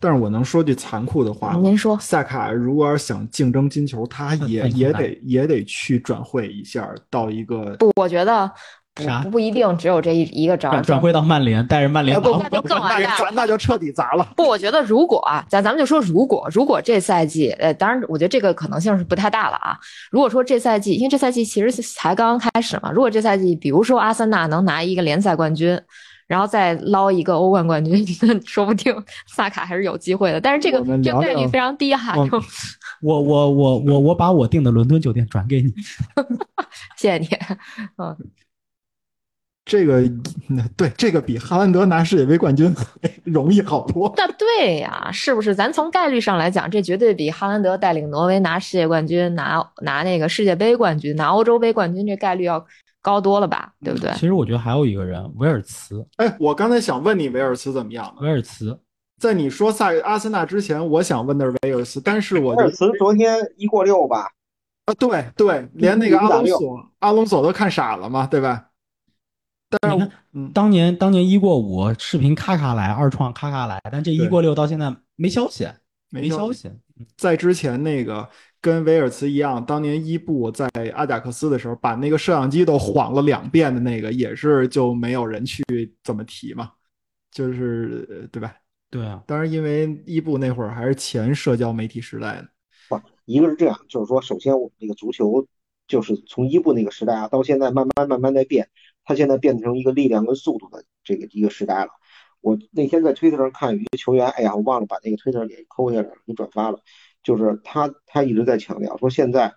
[0.00, 1.54] 但是我能说句残酷的话？
[1.56, 8.50] 您说萨卡如果要是想竞争金球，他也也得也得去转会一下，到一个不，我觉得
[8.94, 13.00] 不啥不一定只有这一一个招儿转转会到曼联，带着曼联哎不那就更完。
[13.32, 14.26] 那就彻底砸了。
[14.36, 19.78] 不，我觉得如果啊，咱咱们就说如果，如果这赛季，呃，当然，我觉得这个可能性是不太大了啊。
[20.10, 25.80] 如果说这赛季，因为这赛季其实才刚刚开始嘛，如果这赛季，比如说阿森纳能拿一个联赛冠军，
[26.28, 28.94] 然后再捞一个欧冠冠军，那 说不定
[29.26, 30.40] 萨卡还是有机会的。
[30.40, 32.14] 但是这个我们这个聊聊概率非常低哈，
[33.00, 35.72] 我我我我我我把我订的伦敦酒店转给你。
[36.96, 37.26] 谢谢你。
[37.96, 38.16] 嗯，
[39.64, 40.00] 这个，
[40.48, 42.74] 嗯对，这个比哈兰德拿世界杯冠军
[43.24, 44.12] 容易好多。
[44.16, 45.54] 那对呀，是不是？
[45.54, 52.66] 咱从概率上来讲，这绝对比哈兰德带领挪威拿世界冠军、拿拿那个世界杯冠军、拿欧洲杯冠军这概率要
[53.00, 53.72] 高多了吧？
[53.80, 54.12] 对不对？
[54.12, 58.22] 其实我觉得还有一个人，维尔茨，哎，我刚才想问你维尔茨怎么样呢？
[58.22, 58.78] 维尔茨，
[59.20, 64.28] 在你说萨阿森纳之前，我想问的是维尔茨，但是我觉得威尔茨昨天一过六吧，
[64.86, 68.66] 啊，对对，连那个阿隆索阿隆索都看傻了嘛，对吧？
[69.70, 75.68] 但是你看，嗯，当年当年一过五，视频咔咔来，二创咔咔来，但这一过六到现在没消息，
[76.10, 76.70] 没消消息。
[77.16, 78.28] 在之前那个
[78.60, 85.62] 跟维尔茨一样，当年伊布在阿贾克斯的时候，把那个摄像机都晃了两遍的那个，也是就没有人去
[86.02, 86.72] 怎么提嘛，
[87.30, 88.54] 就是呃对吧？
[88.90, 92.48] 对啊，当然，因为伊布那会儿还是前社交媒体时代呢。
[92.88, 95.46] 不，一个是这样，就是说，首先我们这个足球
[95.86, 98.68] 就是从伊布那个时代啊，到现在慢慢慢慢在变，
[99.04, 101.90] 它现在变成一个力量跟速度的这个一个时代了。
[102.40, 106.80] 我那天在推特上看有一个球员，哎呀，我忘了把那个推特给抠下来了，给转发了。
[107.22, 109.54] 就是他，他一直在强调说，现在，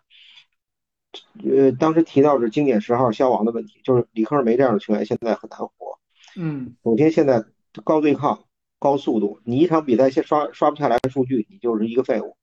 [1.43, 5.71] 呃，当时提到是经典十号消亡的问题，就是里克尔梅这样的球员现在很难活。
[6.36, 7.43] 嗯，首先，现在
[7.84, 8.45] 高对抗、
[8.80, 12.36] 高速度，你一场比赛先刷刷不下来数据，你就是一个废物。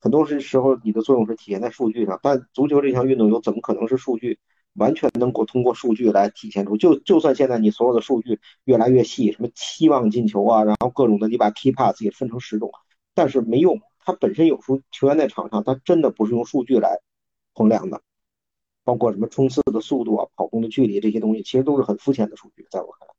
[0.00, 4.38] 很多时时候，你的作用是体现在数据上，但足球这项运动又怎么可能是数据
[4.72, 6.78] 完全能够通过数据来体现出？
[6.78, 12.70] 就就算现在你所有的数据越来越细，什么期望进球啊，然后各种的，你把 key pass 也分成十种，
[13.14, 13.78] 但是没用。
[14.00, 17.00] 它本身有数球员在场上，他真的不是用数据来
[17.54, 18.02] 衡量的，
[18.82, 23.14] 包括什么冲刺的速度啊、跑动的距离这些东西，其实都是很肤浅的数据，在我看来。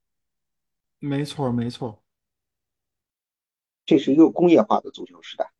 [0.99, 2.01] 没错没错。
[3.85, 5.51] 这是一个工业化的足球时代，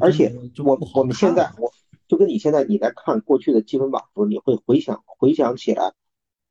[0.00, 0.32] 而且
[0.64, 1.72] 我我们现在我
[2.06, 5.92] 就跟你现在你在看过去的积分榜的时候，你会回想回想起来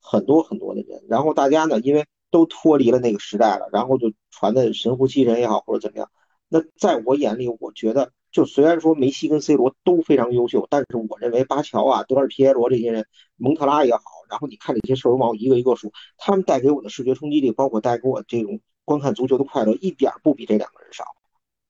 [0.01, 6.11] 很多很多的人，然后大家呢因为都脱离了那个时代了，然后就传的神乎其神也好或者怎么样，
[6.49, 13.05] 那在我眼里，我觉得就虽然说梅西跟 C 罗都非常优秀，但是我认为巴乔啊、德尔皮耶罗这些人，
[13.37, 21.03] 蒙特拉也好，然后你看这些射手王一个一个数，他们带给我的视觉冲击力，包括带给我这种观看足球的快乐，一点不比这两个人少。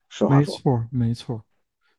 [0.08, 1.42] 实话说，没错，没错。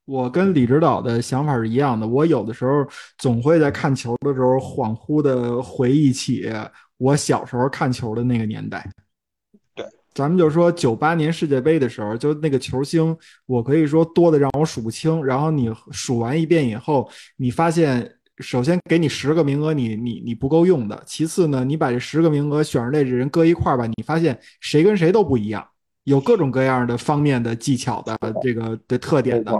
[0.06, 2.08] 我跟李指导的想法是一样的。
[2.08, 2.86] 我有的时候
[3.18, 6.52] 总会在看球的时候恍惚的回忆起
[6.98, 8.90] 我小时候看球的那个年代。
[10.14, 15.24] 对，咱们就说九八年世界杯的时候，就那个球星，我可以说多的让我数不清。
[15.24, 25.68] 然后你数完一遍以后，你发现，首先给你十个名额你，你你不够用的；其次呢，你把这十个名额选上这人搁一块儿吧，你发现谁跟谁都不一样。
[26.04, 29.52] 有各种各样的方面的技巧的这个的特点的，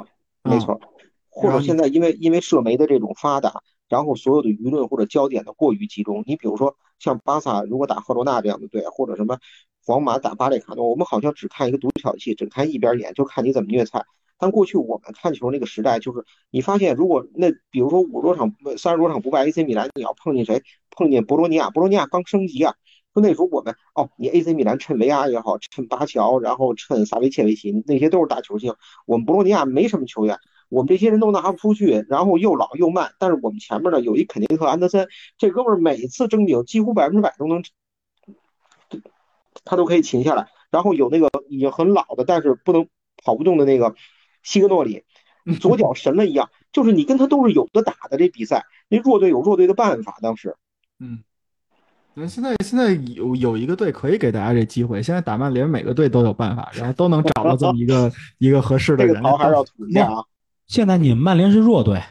[0.44, 0.82] 没错，没错。
[1.30, 6.24] 或者现在因为因为社媒的这种发达，然后所有的舆论或者焦点的过于集中。
[6.26, 9.38] 你比如说像巴萨如果打赫罗纳这样的队，或者什么
[9.86, 14.06] 皇马打巴列卡诺，我们好像只看一个独角戏，只看一边眼，就看你怎么虐菜。
[14.38, 20.62] 但过去我们看球那个时代，就是你发现，如果那比如说五十多场、三十多场不败，AC 米兰你要碰见谁？
[20.90, 22.76] 碰见博洛尼亚，博洛尼亚刚升级啊，
[23.14, 28.76] 说那时候我们哦，你 AC 米兰趁维阿也好，趁巴乔，然后趁萨维切维奇，那些都是大球星。
[29.06, 30.38] 我们博洛尼亚没什么球员，
[30.70, 33.14] 我们这些人都拿不出去，然后又老又慢。
[33.20, 35.08] 但是我们前面呢有一肯尼特安德森，
[35.38, 37.64] 这哥们儿每次争顶几乎百分之百都能，
[39.66, 40.48] 他都可以擒下来。
[40.70, 42.88] 然后有那个已经很老的，但是不能
[43.24, 43.94] 跑不动的那个
[44.44, 45.04] 西格诺里，
[45.60, 48.66] 左脚神了一样，就是你跟他都是有的打的这比赛。
[48.88, 50.56] 那弱队有弱队的办法，当时，
[51.00, 51.24] 嗯。
[52.14, 59.16] 那现在现在有有一个队可以给大家这机会，现在打曼联每个队都有办法，然后都能找到这么一个 一个合适的人。
[59.16, 60.24] 这个还是要吐一下啊！
[60.68, 62.02] 现在你们曼联是弱队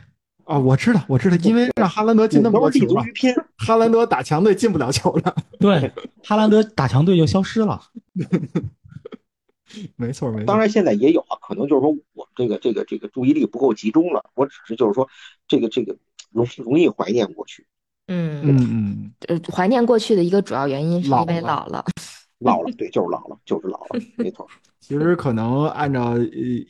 [0.51, 3.05] 啊，我知道我知道，因为让哈兰德进那么多球嘛，
[3.57, 5.37] 哈兰德打强队进不了球了。
[5.61, 5.93] 对，
[6.25, 7.81] 哈兰德打强队就消失了。
[9.95, 10.47] 没错没错。
[10.47, 15.09] 当然现在也有啊，可能就是说我这个这个这个注意力不够集中了，我只是就是说
[15.47, 15.97] 这个这个
[16.33, 17.65] 容容易怀念过去。
[18.09, 21.85] 嗯嗯嗯，呃，怀念过去的一个主要原因是因为老了，
[22.41, 24.49] 老了， 对，就是老了，就是老了，没错。
[24.81, 26.19] 其实可能按照呃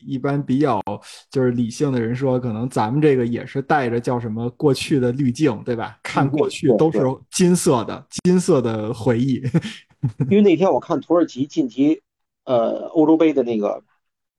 [0.05, 0.83] 一般比较
[1.31, 5.99] 就是理性的人说，可能咱们这个也是带着叫什么过去的滤镜，对吧？
[6.03, 6.99] 看过去都是
[7.31, 9.43] 金色的，金色的回忆。
[10.31, 12.03] 因为那天我看土耳其晋级
[12.45, 13.83] 呃欧洲杯的那个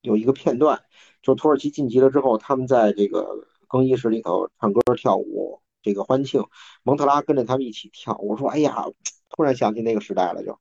[0.02, 0.80] 有一个片段，
[1.22, 5.60] 就土耳其晋级了之后，他们在这个更衣室里头唱歌跳舞。
[5.84, 6.44] 这个欢庆，
[6.84, 8.16] 蒙特拉跟着他们一起跳。
[8.18, 8.84] 我说：“哎呀，
[9.30, 10.56] 突然想起那个时代了，就，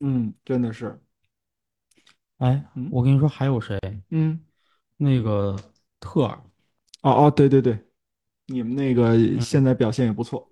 [0.00, 1.00] 嗯，真的是。
[2.44, 3.80] 哎，我跟你说，还有谁？
[4.10, 4.38] 嗯，
[4.98, 5.56] 那个
[5.98, 6.38] 特尔。
[7.00, 7.78] 哦哦，对对对，
[8.48, 10.46] 你们那个现在表现也不错，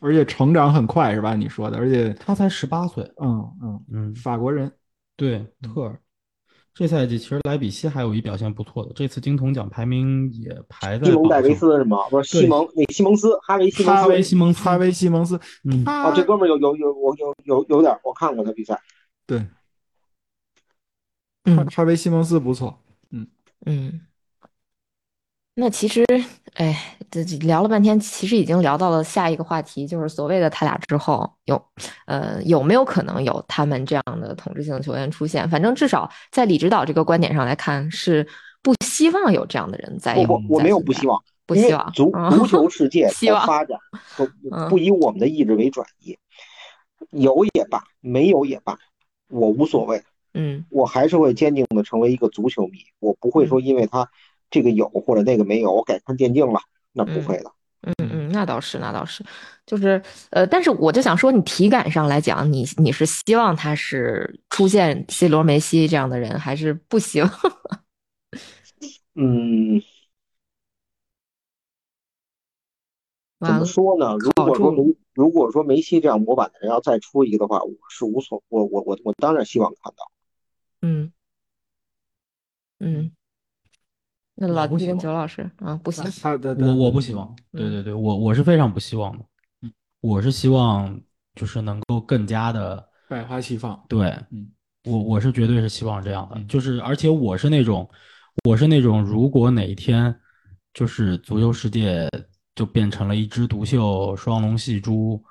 [0.00, 1.34] 而且成长很快，是吧？
[1.34, 3.02] 你说的，而且他才十八岁。
[3.20, 4.70] 嗯嗯嗯，法国人，
[5.16, 6.00] 对，特尔。
[6.72, 11.06] 这赛季其实莱比锡还有一表现不错的，这次金童奖排名也排在。
[11.06, 12.08] 西蒙戴维斯是吗？
[12.08, 14.02] 不是西蒙，那西蒙斯，哈维西蒙斯。
[14.02, 15.40] 哈维西蒙斯，哈维西蒙斯。
[15.64, 15.82] 嗯。
[15.86, 18.80] 哦，这哥们有有有我有有有点，我看过他比赛。
[19.26, 19.44] 对。
[21.44, 22.78] 嗯，哈维西蒙斯不错。
[23.10, 23.26] 嗯
[23.66, 24.00] 嗯。
[25.56, 26.04] 那其实，
[26.54, 31.64] 哎，这聊了半天，其实已经聊到了下一个话题，就是所谓的他俩之后有，
[32.06, 35.48] 呃，有没有可能有他们这样的统治性球员出现？
[35.48, 38.26] 反正至少在李指导这个观点上来看，是
[38.62, 40.16] 不希望有这样的人在。
[40.28, 43.78] 我我没有不希望，不希望足足球世界 的发展
[44.18, 44.26] 不
[44.70, 46.18] 不以我们的意志为转移，
[47.10, 48.76] 有也罢，没有也罢，
[49.28, 50.02] 我无所谓。
[50.34, 54.10] 嗯，我还是会坚定的成为一个足球迷，我不会说因为他。
[54.50, 56.60] 这个有或者那个没有，我改看电竞了，
[56.92, 57.50] 那不会的。
[57.80, 59.24] 嗯嗯，那倒是，那倒是，
[59.66, 67.30] 就是呃，但是我就想说，你体感上来讲，你你是希望他是出现 C 罗、梅西这样的人，还是不希望？
[69.16, 69.82] 嗯，
[73.40, 74.14] 怎么说呢？
[74.20, 80.08] 如果说梅，如果说梅西这样模板的人要再出一个的话，我是无所，我我我我当然希望看到。
[80.84, 81.12] 嗯。
[82.80, 83.10] 嗯。
[84.36, 86.04] 那老弟跟九老师啊，不行，
[86.58, 89.24] 我我不希望，对对对，我我是非常不希望的，
[90.00, 91.00] 我是希望
[91.36, 94.50] 就是能够更加的百花齐放，对，嗯，
[94.86, 97.88] 我我是绝对是希望这样的，就是而且我是那种，
[98.44, 100.12] 我是那种如果哪一天
[100.72, 102.08] 就是足球世界
[102.56, 105.22] 就变成了一枝独秀、双龙戏珠，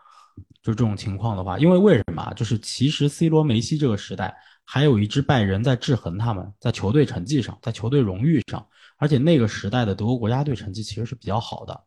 [0.63, 2.33] 就这种情况的话，因为为什么？
[2.35, 4.35] 就是其实 C 罗、梅西这个时代
[4.65, 8.65] 还有一支拜仁在制衡他们，在球队成绩上，在球队荣誉上。
[8.97, 11.83] 而且那个时代的德国国家队成绩其实是比较好的，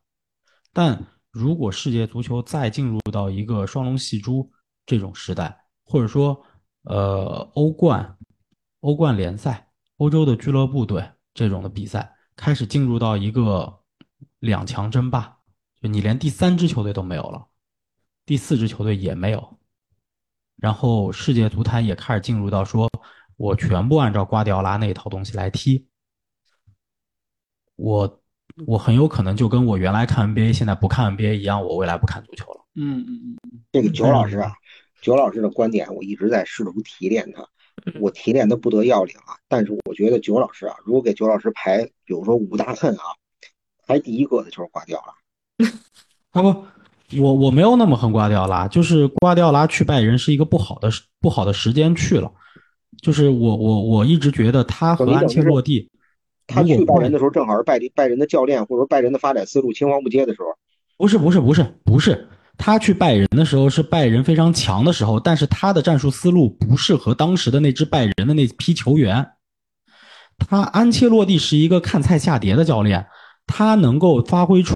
[0.71, 4.51] 但如果世界足球再进入到一个双龙戏珠
[4.85, 6.39] 这种时代，或者说，
[6.83, 8.17] 呃，欧冠、
[8.81, 9.67] 欧冠联赛、
[9.97, 13.79] 欧洲的俱乐部队这种的比赛开始进入到一个
[14.39, 15.37] 两强争霸，
[15.81, 17.47] 就你连第三支球队都没有了，
[18.27, 19.57] 第四支球队也没有，
[20.57, 22.89] 然后世界足坛也开始进入到说
[23.37, 25.87] 我全部按照瓜迪奥拉那一套东西来踢。
[27.77, 28.21] 我
[28.65, 32.65] 我很有可能就跟我原来看 NBA，现在不看 NBA 一样，我未来不看足球了。
[32.75, 34.51] 嗯嗯嗯，这个九老师啊，
[35.01, 37.47] 九老师的观点我一直在试图提炼他，
[38.01, 39.39] 我提炼的不得要领啊。
[39.47, 43.03] 但是我觉得九老师啊，如果给九老师排，比如说五大恨啊，
[43.85, 45.13] 排第一个的就是瓜迪奥拉。
[46.31, 46.65] 啊不，
[47.19, 50.89] 我我没有那么恨瓜迪奥拉，就是瓜迪奥拉去拜仁是一个不好的
[51.21, 52.31] 不好的时间去了，
[53.01, 55.89] 就是我我我一直觉得他和安切洛蒂。
[56.49, 60.47] 他去拜仁的时候，正好是拜拜仁的教练或者说拜仁的发展思路青黄不接的时候。
[60.97, 62.27] 不是不是不是不是，
[62.57, 69.27] 他去拜仁的时候是拜仁非常强的时候，但是他的战术思路不适合当时的那支拜仁的那批球员。
[70.37, 73.05] 他安切洛蒂是一个看菜下碟的教练，
[73.45, 74.75] 他能够发挥出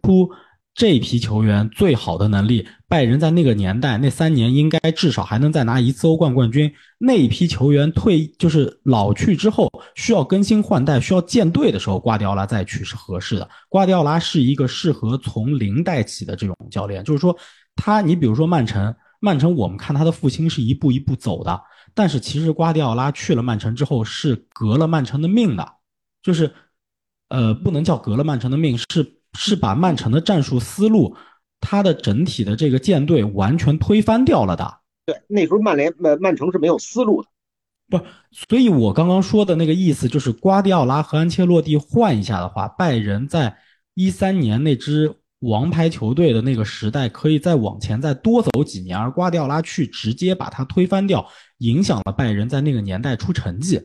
[0.82, 6.74] 这批球员最好的能力，拜仁在那个年代那三年应该至少还能再拿一次欧冠冠军。
[6.98, 13.48] 那一批球员退就是老去之后，需要更新换代，需要建队的时候，瓜迪奥拉再去是合适的。
[13.70, 17.38] 瓜迪奥拉是一个适合从零带起的这种教练，就是说
[17.76, 21.62] 他，你比如说曼城，曼城我们看他的复兴是一步一步走的，
[21.94, 25.74] 但是其实瓜迪奥拉去了曼城之后是革了曼城的命的，
[26.24, 26.52] 就是
[27.30, 31.16] 呃不能叫革了曼城的命，是是把曼城的战术思路。
[31.64, 34.80] 他的整体的这个舰队完全推翻掉了的。
[35.06, 37.30] 对，那时候曼联、曼曼城是没有思路的，
[37.88, 43.56] 不，所以我刚刚说的那个意思就是，瓜迪奥拉和安切洛蒂换一下的话，拜仁在
[43.94, 51.24] 一三年那支王牌球队的那个时代，可以再往前再多走几年，而瓜迪奥拉去直接把他推翻掉，
[51.60, 53.80] 影响了拜仁在那个年代出成绩。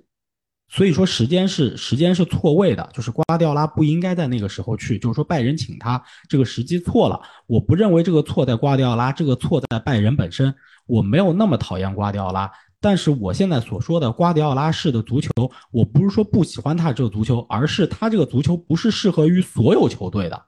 [0.69, 7.21] 所以说时间是时间是错位的，就是瓜迪奥拉不应该在那个时候去，就是说拜仁请他这个时机错了。
[7.47, 10.53] 我不认为这个错在瓜迪奥拉，这个错在拜仁本身。
[10.87, 12.51] 我没有那么讨厌瓜迪奥拉，
[12.81, 15.31] 但是我现在所说的瓜迪奥拉式的足球，
[15.71, 20.47] 我不是说不喜欢他这个足球，而是他这个足球不是适合于所有球队的。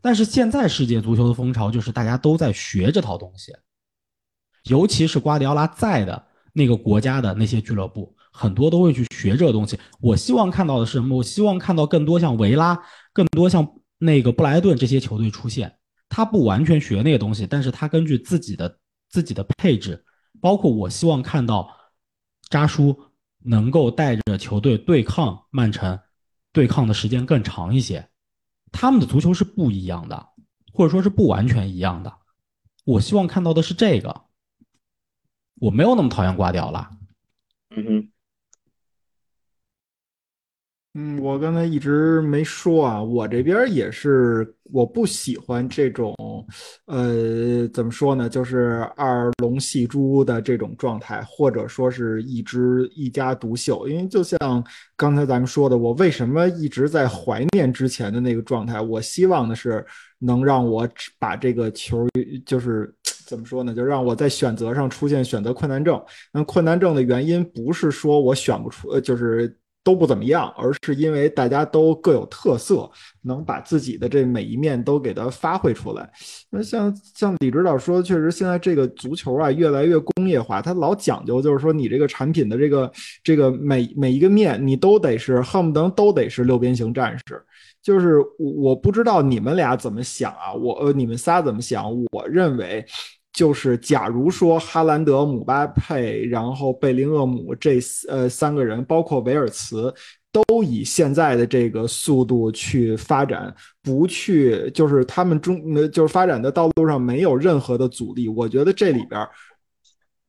[0.00, 3.52] 但是现在世界足球的风潮就是大家都在学这套东西，
[4.64, 8.16] 尤其是瓜迪奥拉在的那个国家的那些俱乐部。
[8.30, 9.78] 很多都会去学这个东西。
[10.00, 11.16] 我希望看到的是什么？
[11.16, 12.78] 我希望看到更多像维拉、
[13.12, 13.66] 更多像
[13.98, 15.76] 那个布莱顿这些球队出现。
[16.08, 18.78] 他不完全学那个东西，但是他根据自己的
[19.08, 20.04] 自己的配置，
[20.40, 21.70] 包括我希望看到
[22.48, 22.98] 扎叔
[23.44, 25.98] 能够带着球队对抗曼城，
[26.52, 28.08] 对抗的时间更长一些。
[28.72, 30.28] 他们的足球是不一样的，
[30.72, 32.12] 或者说是不完全一样的。
[32.84, 34.22] 我希望看到的是这个。
[35.60, 36.90] 我没有那么讨厌瓜迪奥拉。
[37.76, 38.10] 嗯哼。
[40.94, 46.12] 嗯，我刚才一直没说啊，我这边也是，我不喜欢这种，
[46.86, 53.86] 呃，怎么说呢，就是二龙戏珠的这种状态，或者说是一枝一家独秀。
[53.86, 54.38] 因为就像
[54.96, 58.80] 刚才咱们说的，我为什么一直在怀念之前的那个状态？
[58.80, 59.86] 我希望的是
[60.18, 60.88] 能让我
[61.20, 62.04] 把这个球，
[62.44, 62.92] 就是
[63.28, 66.02] 怎么说呢，就让我在选择上出现选择困难症。
[66.32, 69.56] 那困难症的原因不是说我选不出，呃，就是。
[69.82, 72.90] 都不怎么样，而是因为大家都各有特色，
[73.22, 76.10] 能把自己的这每一面都给它发挥出来。
[76.50, 87.42] 那像像李指导说，确实现在这个足球啊越来越工业化，它老讲究就是说你这个产品的这个这个每每一个面你都得是恨不得都得是六边形战士。
[87.82, 91.90] 就是我不知道你们俩怎么想啊，我呃你们仨怎么想？
[92.12, 92.84] 我认为。
[93.32, 97.78] 就是，假如说哈兰德、姆巴佩，然后贝林厄姆这
[98.08, 99.94] 呃三个人，包括维尔茨，
[100.32, 108.28] 都以现在的这个速度去发展，不去就是他们中就是发展的道路上没有任何的阻力。
[108.28, 109.24] 我觉得这里边，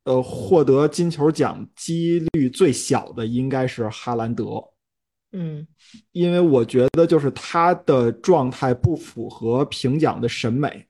[0.04, 4.64] 呃，获得金球奖几率最小的应该是哈兰德。
[5.32, 5.66] 嗯，
[6.12, 10.86] 因为我觉得就是他的状态不符合评奖的审美。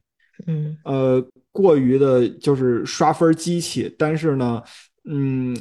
[0.45, 1.26] 嗯，呃。
[1.51, 4.61] 过于的就是刷分机器，但是呢，
[5.09, 5.55] 嗯，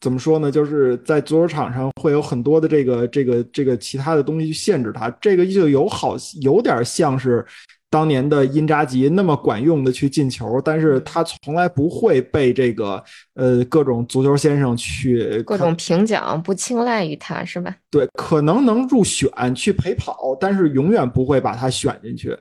[0.00, 0.50] 怎么说呢？
[0.50, 5.08] 就是在足球场上会有很多的这个这个这个其他的东西去限制他。
[5.20, 7.44] 这个就有好有点像是
[7.88, 13.02] 当年的因扎吉那么管用的去进球，但是他从来不会被这个
[13.34, 17.74] 呃各种足球先生去各种评奖不青睐于他，是吧？
[17.90, 22.36] 对，可能能入选去陪跑，但是永远不会把他选进去。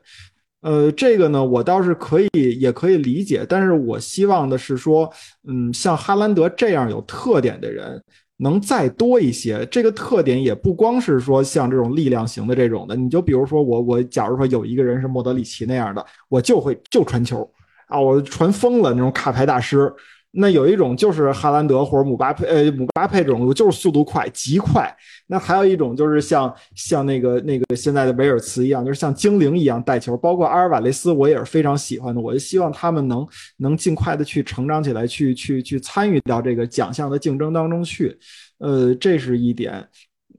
[0.62, 3.45] 呃，这个呢，我倒是可以，也可以理解。
[3.49, 5.12] 但是我希望的是说，
[5.47, 8.01] 嗯，像哈兰德这样有特点的人
[8.38, 9.66] 能再多一些。
[9.72, 17.49] 这个特点也不光是说像这种力量型的这种的，你就比如说我，我假如说有一个人是莫德里奇那样的，我就会就传球
[17.88, 19.91] 啊，我传疯了那种卡牌大师。
[20.34, 24.89] 那有一种就是哈兰德或者姆巴佩，呃，姆巴佩这种就是速度快，极快。
[25.27, 30.15] 那还有一种就是像像那个那个现在的维尔茨一样，就是像精灵一样带球。
[30.15, 32.21] 包括阿尔瓦雷斯，我也是非常喜欢的。
[32.21, 33.27] 我就希望他们能
[33.57, 38.17] 能尽快的去成长起来，去去去参与到这个奖项的竞争当中去。
[38.59, 39.86] 呃，这是一点。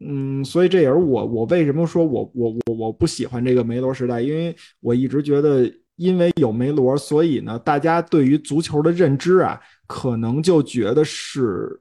[0.00, 9.60] 嗯，所以这也是我我为什么说我我我我不喜欢这个梅罗时代，因为我一直觉得，因为有梅罗，所以呢，大家对于足球的认知啊。
[9.86, 11.80] 可能就觉得是，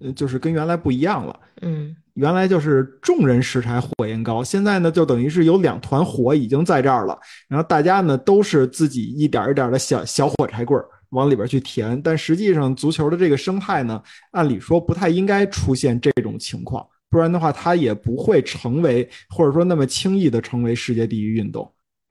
[0.00, 1.40] 呃，就是跟原来不一样了。
[1.62, 12.00] 嗯，原来就是众人拾柴火焰高，现在呢就等于是有两团火已经在这儿了，然后大家呢都是自己一点一点的小小火柴棍儿往里边去填。
[12.02, 21.70] 但实际上，足球的这个生态呢，按理说不太应该出现这种情况，不然的话，它也不会成为或者说那么轻易的成为世界第一运动。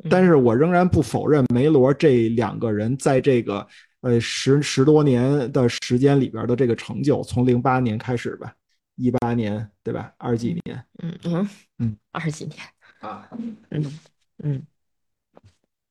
[0.10, 3.68] 但是我仍然不否认梅罗这两个人在这个
[4.02, 8.54] 呃十十多年的时间里边的这个成就，从零八年开始吧，
[8.96, 10.86] 一八年对吧，二几年？
[11.04, 12.58] 嗯嗯嗯，二几年，
[13.00, 13.30] 啊。
[13.70, 14.00] 嗯
[14.44, 14.68] 嗯。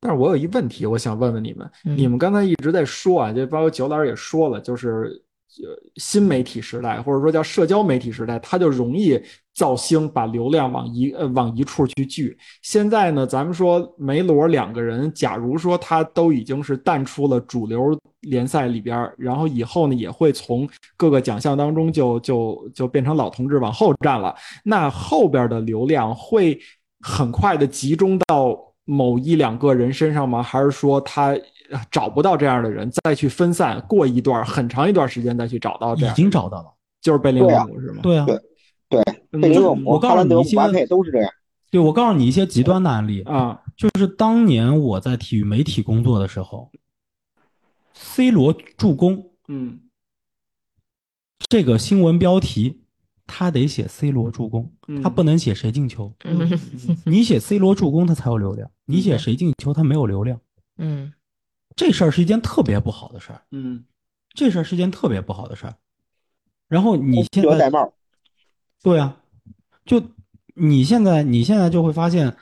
[0.00, 1.98] 但是我有一问题，我想问问你们，嗯。
[1.98, 5.20] 你们刚才一直在说啊，就包括九老师也说了，就是呃
[5.96, 9.20] 新媒体时代或者说叫社交媒体时代，它就容易
[9.54, 12.36] 造星，把流量往一呃往一处去聚。
[12.62, 26.58] 现在呢，咱们说梅罗两个人，假如说他都已经是淡出了主流联赛里边，然后以后呢也会从各个奖项当中就就就变成老同志往后站了，那后边的流量会
[27.00, 30.42] 很快的集中到某一两个人身上吗？
[30.42, 31.36] 还是说他
[31.90, 36.12] 找不到这样的人，再去分散，过一段很长一段时间再去找到这已？
[36.14, 36.74] 经找到了。
[37.00, 38.00] 就是贝林厄姆是吗？
[38.02, 38.40] 对啊，对
[38.88, 39.02] 对，
[39.32, 41.30] 嗯贝林厄姆、我告诉哈兰德、你一些姆巴佩都是这样。
[41.70, 46.70] 对我告诉你一些极端的案例，啊，就是当年我在体育媒体工作的时候
[47.92, 49.80] ，C 罗助攻嗯
[51.48, 52.80] 这个新闻标题，
[53.26, 56.12] 他得写 C 罗助攻，嗯他不能写谁进球。
[56.24, 56.50] 嗯
[57.04, 60.40] 你写 C 罗助攻，他才有流量；你写谁进球，他没有流量。
[60.78, 61.12] 嗯
[61.78, 63.84] 这事儿是一件特别不好的事儿，嗯。
[64.34, 65.74] 这事儿是一件特别不好的事儿。
[66.68, 67.92] 然后你现在戴帽，
[68.82, 69.16] 对啊，
[69.84, 70.02] 就
[70.54, 72.36] 你现在你现在就会发现，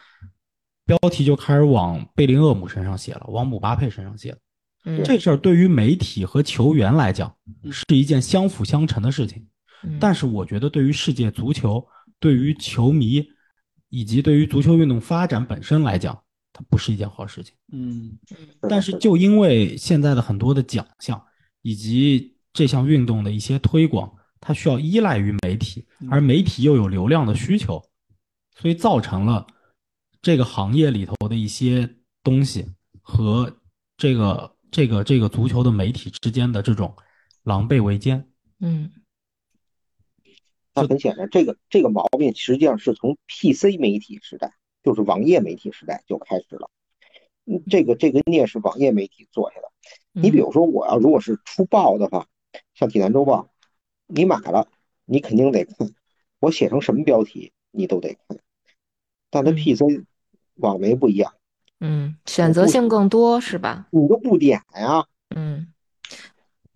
[0.87, 4.39] 标题就开始往贝林厄姆身上写了，往姆巴佩身上写了。
[4.85, 7.71] 嗯，这事儿对于媒体和球员来讲嗯。
[7.71, 9.47] 是一件相辅相成的事情，
[9.83, 9.99] 嗯。
[10.01, 11.87] 但是我觉得对于世界足球、
[12.19, 13.27] 对于球迷
[13.91, 16.19] 以及对于足球运动发展本身来讲，
[16.57, 17.55] 它不是一件好事情。
[17.71, 18.19] 嗯
[18.63, 21.23] 但是就因为现在的很多的奖项
[21.61, 27.83] 以及这项运动的一些推广，它需要依赖于媒体，而媒体又有流量的需求，
[28.59, 29.47] 所以造成了
[30.23, 32.67] 这个行业里头的一些东西
[33.03, 33.55] 和
[33.99, 36.97] 这个这个这个足球的媒体之间的这种
[37.43, 38.27] 狼狈为奸。
[38.61, 38.91] 嗯
[40.79, 44.55] 那很显然，这个这个毛病实际上是从 PC 媒体时代，
[44.87, 46.71] 就是网页媒体时代就开始了。
[47.45, 49.73] 嗯，这个这个孽是网页媒体做下的。
[50.13, 52.29] 你比如说，我要如果是出报的话，
[52.73, 53.43] 像《济南周报》，
[54.07, 54.69] 你买了，
[55.05, 55.93] 你肯定得看，
[56.39, 58.39] 我写成什么标题你都得看。
[59.29, 60.07] 但它嗯 PC
[60.55, 61.35] 网媒不一样，
[61.81, 63.89] 嗯，选择性更多是吧？
[63.91, 65.05] 你都不点呀。
[65.35, 65.73] 嗯，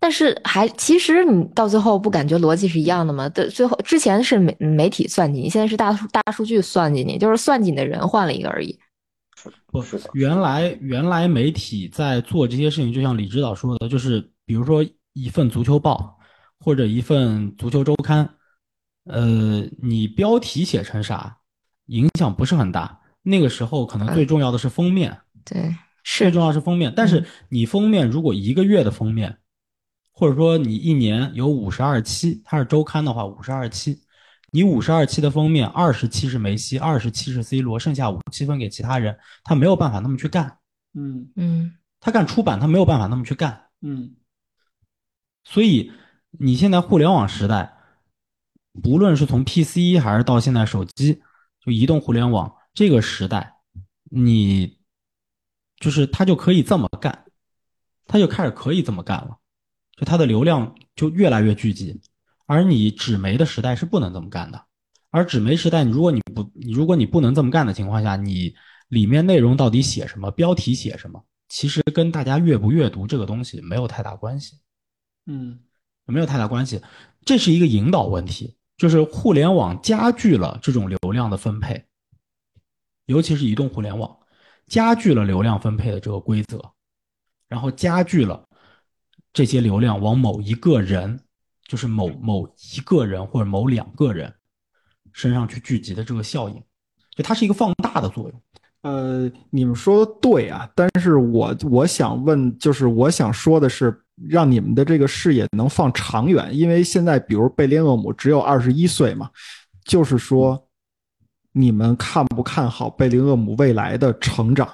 [0.01, 3.29] 但是还其实你到最后不感觉逻辑是一样的吗？
[3.29, 8.79] 的最后之前是媒媒体算计你，现在是大数大数据算计你，就是算计你的人换了一个而已。
[9.67, 16.19] 不是的，原来原来媒体在做这些事情，就像李指导说的，就是比如说一份足球报
[16.59, 18.29] 或者一份足球周刊，
[19.05, 21.39] 呃，你标题写成啥，
[21.87, 23.01] 影响不是很大。
[23.23, 26.93] 那个时候可能最重要的是封面，对，是最重要是封面。
[26.97, 29.39] 但是嗯你封面如果一个月的封面，
[30.21, 33.99] 或者说你一年有五十二期，它是周刊的话，五十二期，
[34.51, 40.59] 你五十二期的封面，二十期是梅西，二十期是 C 罗，剩下五期分给其他人，他没有办法那么去干。
[40.93, 43.69] 嗯嗯他干出版，他没有办法那么去干。
[43.81, 44.15] 嗯
[45.43, 45.91] 所以
[46.33, 47.73] 你现在互联网时代，
[48.83, 51.23] 不论是从 PC 还是到现在手机，
[51.65, 53.55] 就移动互联网这个时代，
[54.11, 54.79] 你
[55.79, 57.25] 就是他就可以这么干，
[58.07, 59.39] 他就开始可以这么干了，
[60.01, 62.01] 就它的流量就越来越聚集。
[62.47, 64.65] 而你纸媒的时代是不能这么干的，
[65.11, 68.55] 而纸媒时代，你如果你不你如果你不能这么干的情况下，你
[68.89, 74.57] 里面内容到底写什么，标题写什么，其实跟大家阅不阅读这个东西没有太大关系。
[75.27, 75.61] 嗯
[76.07, 76.81] 没有太大关系，
[77.25, 81.85] 这是一个引导问题，就是互联网加剧了这种流量的分配，
[83.07, 84.19] 尤其是移动互联网
[84.67, 86.61] 加剧了流量分配的这个规则，
[87.47, 88.45] 然后加剧了
[89.33, 91.21] 这些流量往某一个人，
[91.67, 94.33] 就是某某一个人或者某两个人
[95.13, 96.63] 身上去聚集的这个效应，
[97.17, 98.43] 就它是一个放大的作用。
[98.83, 103.95] 呃，你们说的对啊，但是我我想问，就是我想说的是，
[104.29, 109.31] 让你们的这个视野能放长远，因为现在比如贝林厄姆只有二十一岁嘛，
[109.85, 110.67] 就是说，
[111.53, 114.67] 你们看不看好贝林厄姆未来的成长？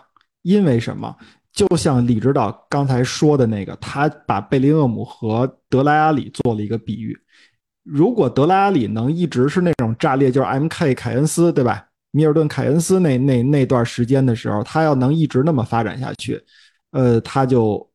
[0.42, 1.16] 因为什么？
[1.56, 7.18] 就像李指导刚才说的那个，他把贝林厄姆和德莱阿里做了一个比喻。
[7.82, 10.94] 如果德莱阿里能一直是那种炸裂，就是 M.K.
[10.94, 11.86] 凯恩斯，对吧？
[12.10, 16.38] 米尔顿·凯恩斯那那那段时间的时候，他要能一直那么发展下去，
[16.90, 17.88] 呃，他就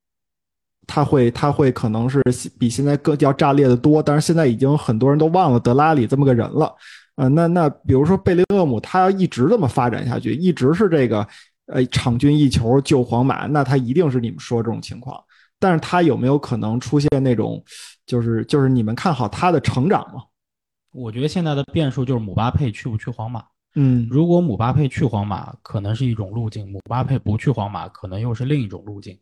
[0.87, 2.21] 他会他会可能是
[2.57, 4.01] 比现在更要炸裂的多。
[4.01, 6.73] 但是现在已经很多人都忘了德拉里这么个人了，
[7.15, 11.27] 呃，那那比如说贝林厄姆，他要一直这么发展下去，一直是这个
[11.67, 15.21] 呃，场均一球救皇马，那他一定是你们说这种情况。
[15.59, 17.63] 但是他有没有可能出现那种，
[18.05, 20.23] 就是就是你们看好他的成长吗？
[20.91, 23.45] 我觉得现在的变数就是姆巴佩去不去皇马。
[23.75, 29.17] 嗯如果姆巴佩去皇马，可能是一种路径；姆巴佩不去皇马，可能又是另一种路径。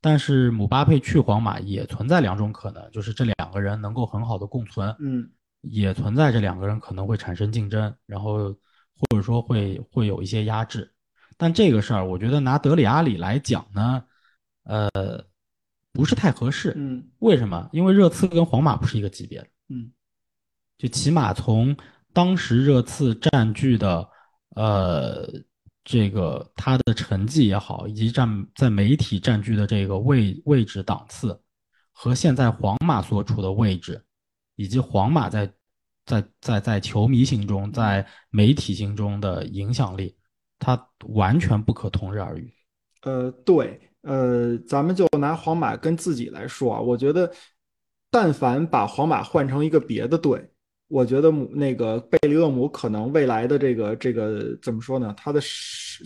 [0.00, 5.28] 但是姆巴佩去皇马也存在两种可能，就是这两个人能够很好的共存，嗯
[5.60, 8.52] 也存在这两个人可能会产生竞争，然后
[8.94, 10.90] 或者说会会有一些压制。
[11.42, 14.04] 但这个事儿，我觉得拿德里阿里来讲呢，
[14.62, 14.88] 呃，
[15.92, 16.72] 不是太合适。
[16.76, 17.68] 嗯为什么？
[17.72, 19.48] 因为热刺跟皇马不是一个级别的。
[19.68, 19.90] 嗯
[20.78, 21.76] 就起码从
[22.12, 24.08] 当时热刺占据的
[24.50, 25.28] 呃
[25.82, 31.36] 这个他的成绩也好，以及占在媒体占据的这个位位置档次，
[31.90, 34.00] 和现在皇马所处的位置，
[34.54, 35.52] 以及皇马在
[36.06, 40.16] 在在在球迷心中、在媒体心中的影响力，
[40.64, 42.54] 它完全不可同日而语。
[43.02, 47.28] 呃，对，呃，咱们就拿皇马跟自己来说啊，我觉得，
[48.12, 50.40] 但凡把皇马换成一个别的队，
[50.86, 55.12] 我觉得姆那个贝利厄姆可能未来的这个这个怎么说呢？
[55.16, 55.40] 他的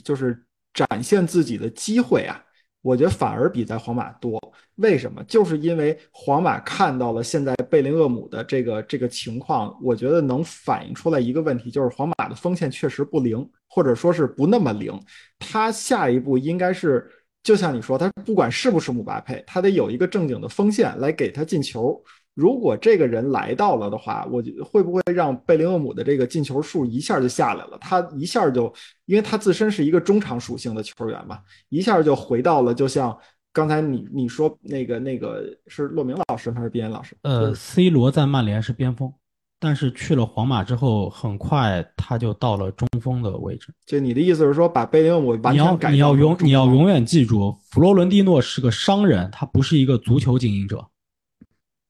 [0.03, 0.43] 就是
[0.73, 2.43] 展现自己的机会啊，
[2.87, 4.41] 我觉得反而比在皇马多。
[4.77, 5.25] 为什么？
[5.25, 14.97] 就是因为皇马看到了现在贝林厄姆的这个这个情况，我觉得能反映出来一个问题，就是皇马的锋线确实不灵，或者说是不那么灵。
[15.41, 17.11] 他下一步应该是，
[17.43, 22.01] 就像你说，他不管是不是姆巴佩，他得有一个正经的锋线来给他进球。
[22.37, 27.79] 如果这个人来到了的话，我觉得会不会让贝林厄姆的这个进球数一下就下来了？
[27.81, 28.71] 他一下就，
[29.07, 31.39] 因为他自身是一个中场属性的球员嘛，
[31.71, 33.17] 一下就回到了，就像
[33.55, 37.17] 刚才你你说那个那个是骆明老师还是边岩老师？
[37.23, 39.11] 呃，C 罗在曼联是边锋，
[39.59, 43.69] 但是去了皇马之后，很快他就到了中锋的位置。
[43.87, 50.87] 就你的意思是说，把贝林厄姆完你要全改你要永你要永远记住，弗洛伦蒂诺是个商人，他不是一个足球经营者。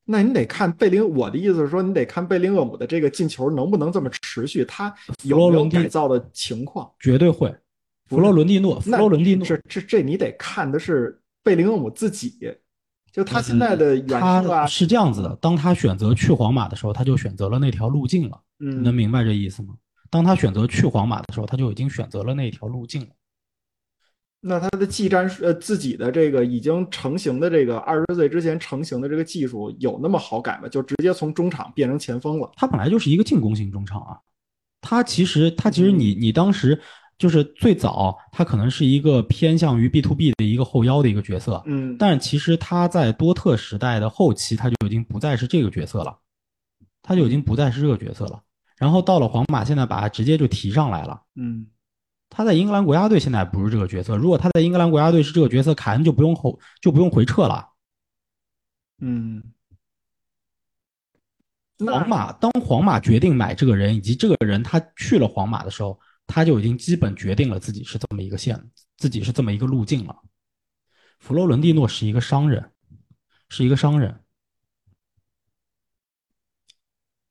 [0.09, 4.94] 那你得看贝林，我的意思是说，你得看贝林厄姆的这个进球能不能这么持续，他
[5.24, 6.88] 有没有改造的情况。
[7.00, 7.54] 绝对会。
[8.09, 12.38] 弗洛伦蒂诺，弗那洛伦蒂诺，这这这你得看的是贝林厄姆自己，
[13.11, 18.40] 就他现在的远射啊他，是这样子的：当他选择去皇马的时候，他就选择了那条路径了。
[18.59, 19.74] 你能嗯，明白这意思吗？
[20.09, 23.09] 当他选择去皇马的时候，他就已经选择了那条路径了。
[24.41, 30.68] 那他的技战术呃自己的这个已经成型的这个二十岁之前成型的这个技术有那么好改吗？
[30.68, 32.51] 就直接从中场变成前锋了？
[32.57, 34.18] 他本来就是一个进攻型中场啊。
[34.80, 36.80] 他其实他其实你你当时
[37.18, 46.16] 就是最早，他可能是一个偏向于 B to B 的一个后腰的一个角色，嗯，但其实他在多特时代的后期，他就已经不再是这个角色了，
[47.03, 48.41] 他就已经不再是这个角色了。
[48.76, 51.22] 然后到了皇马，现在把他直接就提上来了。
[51.34, 51.66] 嗯
[52.37, 57.66] 他在英格兰国家队现在不是这个角色，如果他在英格兰国家队是这个角色，凯恩就不用后就不用回撤了。
[58.99, 59.43] 嗯，
[61.78, 68.62] 皇马当皇马决定买这个人，以及这个人他去了皇马的时候，他就已经基本决定了自己是这么一个线，
[68.99, 70.14] 自己是这么一个路径了。
[71.20, 72.70] 弗洛伦蒂诺是一个商人，
[73.49, 74.14] 是一个商人。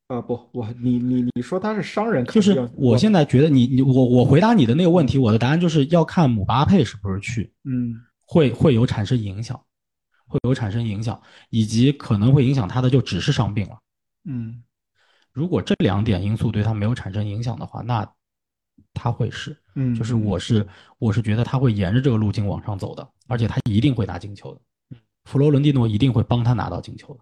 [0.08, 9.60] 呃不，我你你你说他是商人，就是我现在觉得你你我我回答你的那个问题，我的答案就是要看姆巴佩是不是去，嗯会会有产生影响，
[10.28, 13.80] 会有产生影响，以及可能会影响他的就只是伤病了。
[14.26, 14.64] 嗯
[15.32, 18.08] 如果这两点因素对他没有产生影响的话，那
[18.94, 20.66] 他会是，嗯，就是我是
[21.00, 24.62] 我是觉得他会沿着这个路径往上走的，而且他一定会拿进球的。
[25.24, 27.20] 弗洛伦蒂诺一定会帮他拿到进球的。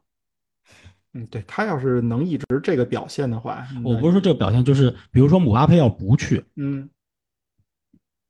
[1.13, 6.89] 嗯，对他要是能一直这个表现的话，我不是说这个表现，就是比如说姆巴佩要不去，嗯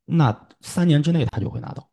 [0.04, 1.88] 那三年之内他就会拿到。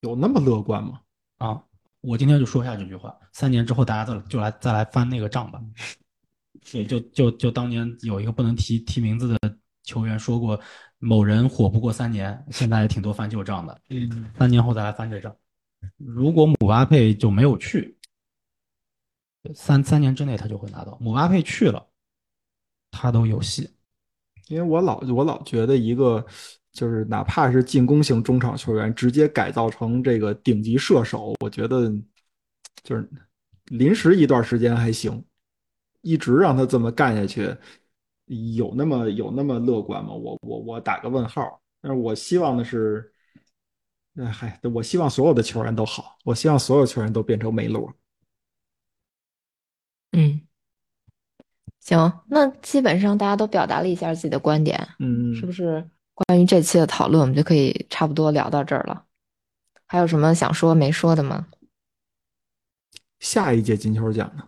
[0.00, 1.00] 有那么乐观吗？
[1.36, 1.62] 啊，
[2.00, 5.60] 我今天就说一下这句话，三年之后大家再就来再来翻那个账吧。
[6.72, 10.58] 对，就就就当年有一个不能提提名字的球员说过，
[10.98, 13.78] 某人火不过三年，现在也挺多翻旧账的。
[13.90, 15.36] 嗯三年后再来翻这账。
[15.98, 17.94] 如果姆巴佩就没有去，
[19.54, 20.96] 三三年之内他就会拿到。
[21.00, 21.86] 姆巴佩去了，
[22.90, 23.70] 他都有戏。
[24.48, 26.24] 因为我老我老觉得一个
[26.72, 31.88] 就是哪怕是进攻型中场球员，直接改造成这个顶级射手，我觉得
[32.82, 33.08] 就是
[33.66, 35.24] 临时一段时间还行，
[36.02, 37.56] 一直让他这么干下去，
[38.56, 40.12] 有那么有那么乐观吗？
[40.12, 41.60] 我我我打个问号。
[41.80, 43.10] 但是我希望的是，
[44.16, 47.90] 哎嗨，我希望所有的球员都好，我希望所有球员都变成梅罗。
[50.12, 50.40] 嗯，
[51.80, 59.04] 行，那基本上大家都表达了一下自己的观点，嗯，是不是关于这期的讨论，我们就可以差不多聊到这儿了。
[59.86, 61.46] 还有什么想说没说的吗？
[63.18, 64.44] 下一届金球奖呢？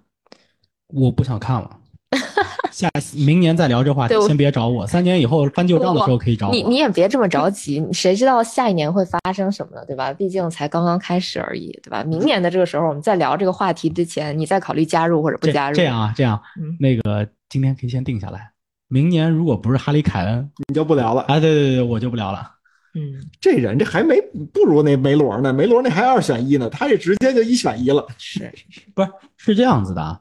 [0.88, 1.80] 我不想看了。
[2.72, 4.86] 下明年再聊这话先别找我。
[4.86, 6.52] 三年以后翻旧账的时候可以找我。
[6.52, 9.84] 你你也别这么着急，谁知道下一年会发生什么呢？
[9.86, 10.12] 对吧？
[10.12, 12.02] 毕竟才刚刚开始而已，对吧？
[12.02, 15.76] 明年的这个时候，我们在聊这个话题之前，你再考虑加入或者不加入。
[15.76, 18.50] 这样啊，这样，嗯那个今天可以先定下来。
[18.88, 21.22] 明年如果不是哈里凯恩， 你就不聊了。
[21.22, 22.50] 哎，对对对，我就不聊了。
[22.94, 24.20] 嗯，这人这还没
[24.52, 28.06] 不如那梅罗呢，梅罗那还二选一呢，他这直接就一选一了。
[28.18, 30.20] 是是是不是是这样子的啊？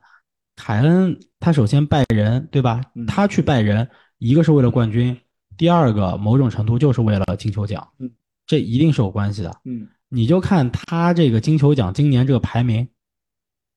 [0.64, 3.04] 凯恩他首先拜仁，对吧嗯？
[3.08, 3.90] 他去拜仁，
[4.20, 5.20] 一个是为了冠军，
[5.58, 8.12] 第二个某种程度就是为了金球奖，嗯，
[8.46, 9.52] 这一定是有关系的。
[9.66, 12.88] 嗯，你就看他这个金球奖今年这个排名，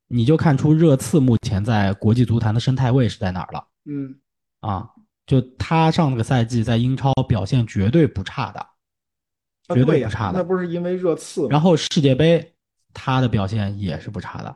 [0.09, 4.17] 你就看出热刺目前在国际足坛的生态位是在哪儿了嗯，
[4.61, 4.91] 啊！
[5.27, 8.61] 就他上个赛季在英超表现绝对不差的，
[9.75, 11.49] 绝啊对不差的那不是因为热刺？
[11.49, 12.55] 然后世界杯
[12.93, 14.55] 他的表现也是不差的，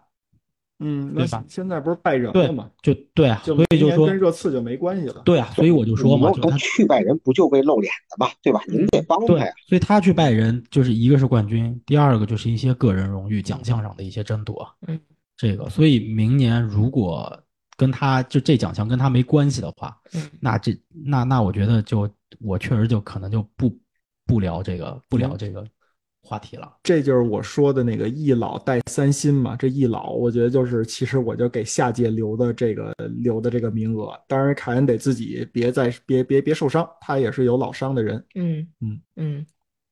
[0.81, 2.71] 嗯，那对吧现在不是拜仁对了吗？
[2.83, 5.23] 就对啊，所以就说跟热刺就没关系了。
[5.25, 8.61] 对啊，所以我就说嘛，他就他去拜仁不就为露脸的嘛，对吧？
[8.69, 14.69] 你们得帮他对呀。，所以他去拜仁就是一个是冠军，第二个就是一些个人荣誉奖项上的一些争夺。
[14.87, 14.99] 嗯，
[15.37, 17.37] 这个，所以明年如果
[17.77, 22.09] 跟他就这奖项跟他没关系的话，嗯那这那那我觉得就
[22.41, 23.77] 我确实就可能就不
[24.27, 25.65] 不聊这个不聊这个
[26.29, 26.71] 话题了。
[26.83, 29.57] 这就是我说的那个一老带三新嘛。
[29.57, 34.13] 这一老，我觉得就是其实我就给下届留的这个留的这个名额。
[34.29, 38.23] 当然，凯恩得自己别再别别别受伤，他也是有老伤的人。
[38.35, 39.47] 嗯嗯嗯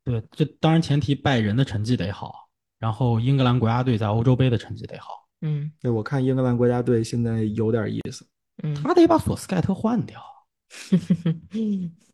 [0.04, 8.26] 对，这当然前提拜仁的成绩得好，然后英格兰国家队在欧洲杯的成绩得好，嗯对，我看英格兰国家队现在有点意思。
[8.62, 10.20] 嗯他得把索斯盖特换掉。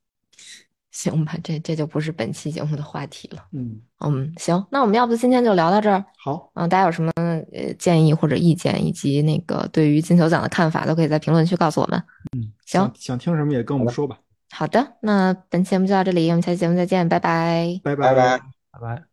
[0.93, 3.43] 嗯，行吧，这这就不是本期节目的话题了。
[3.53, 6.05] 嗯，嗯，行，那我们要不今天就聊到这儿。
[6.23, 11.99] 好，嗯，大家有什么呃建议或者意见，以及那个对于金球奖的看法，都可以在评论区告诉我们。
[12.37, 14.19] 嗯，行想想听什么也跟我们说吧。
[14.51, 17.97] 好的，那本期节目就到这里，我们下期节目再见，拜拜拜。
[17.97, 18.39] 拜拜拜。
[18.71, 19.12] 拜拜。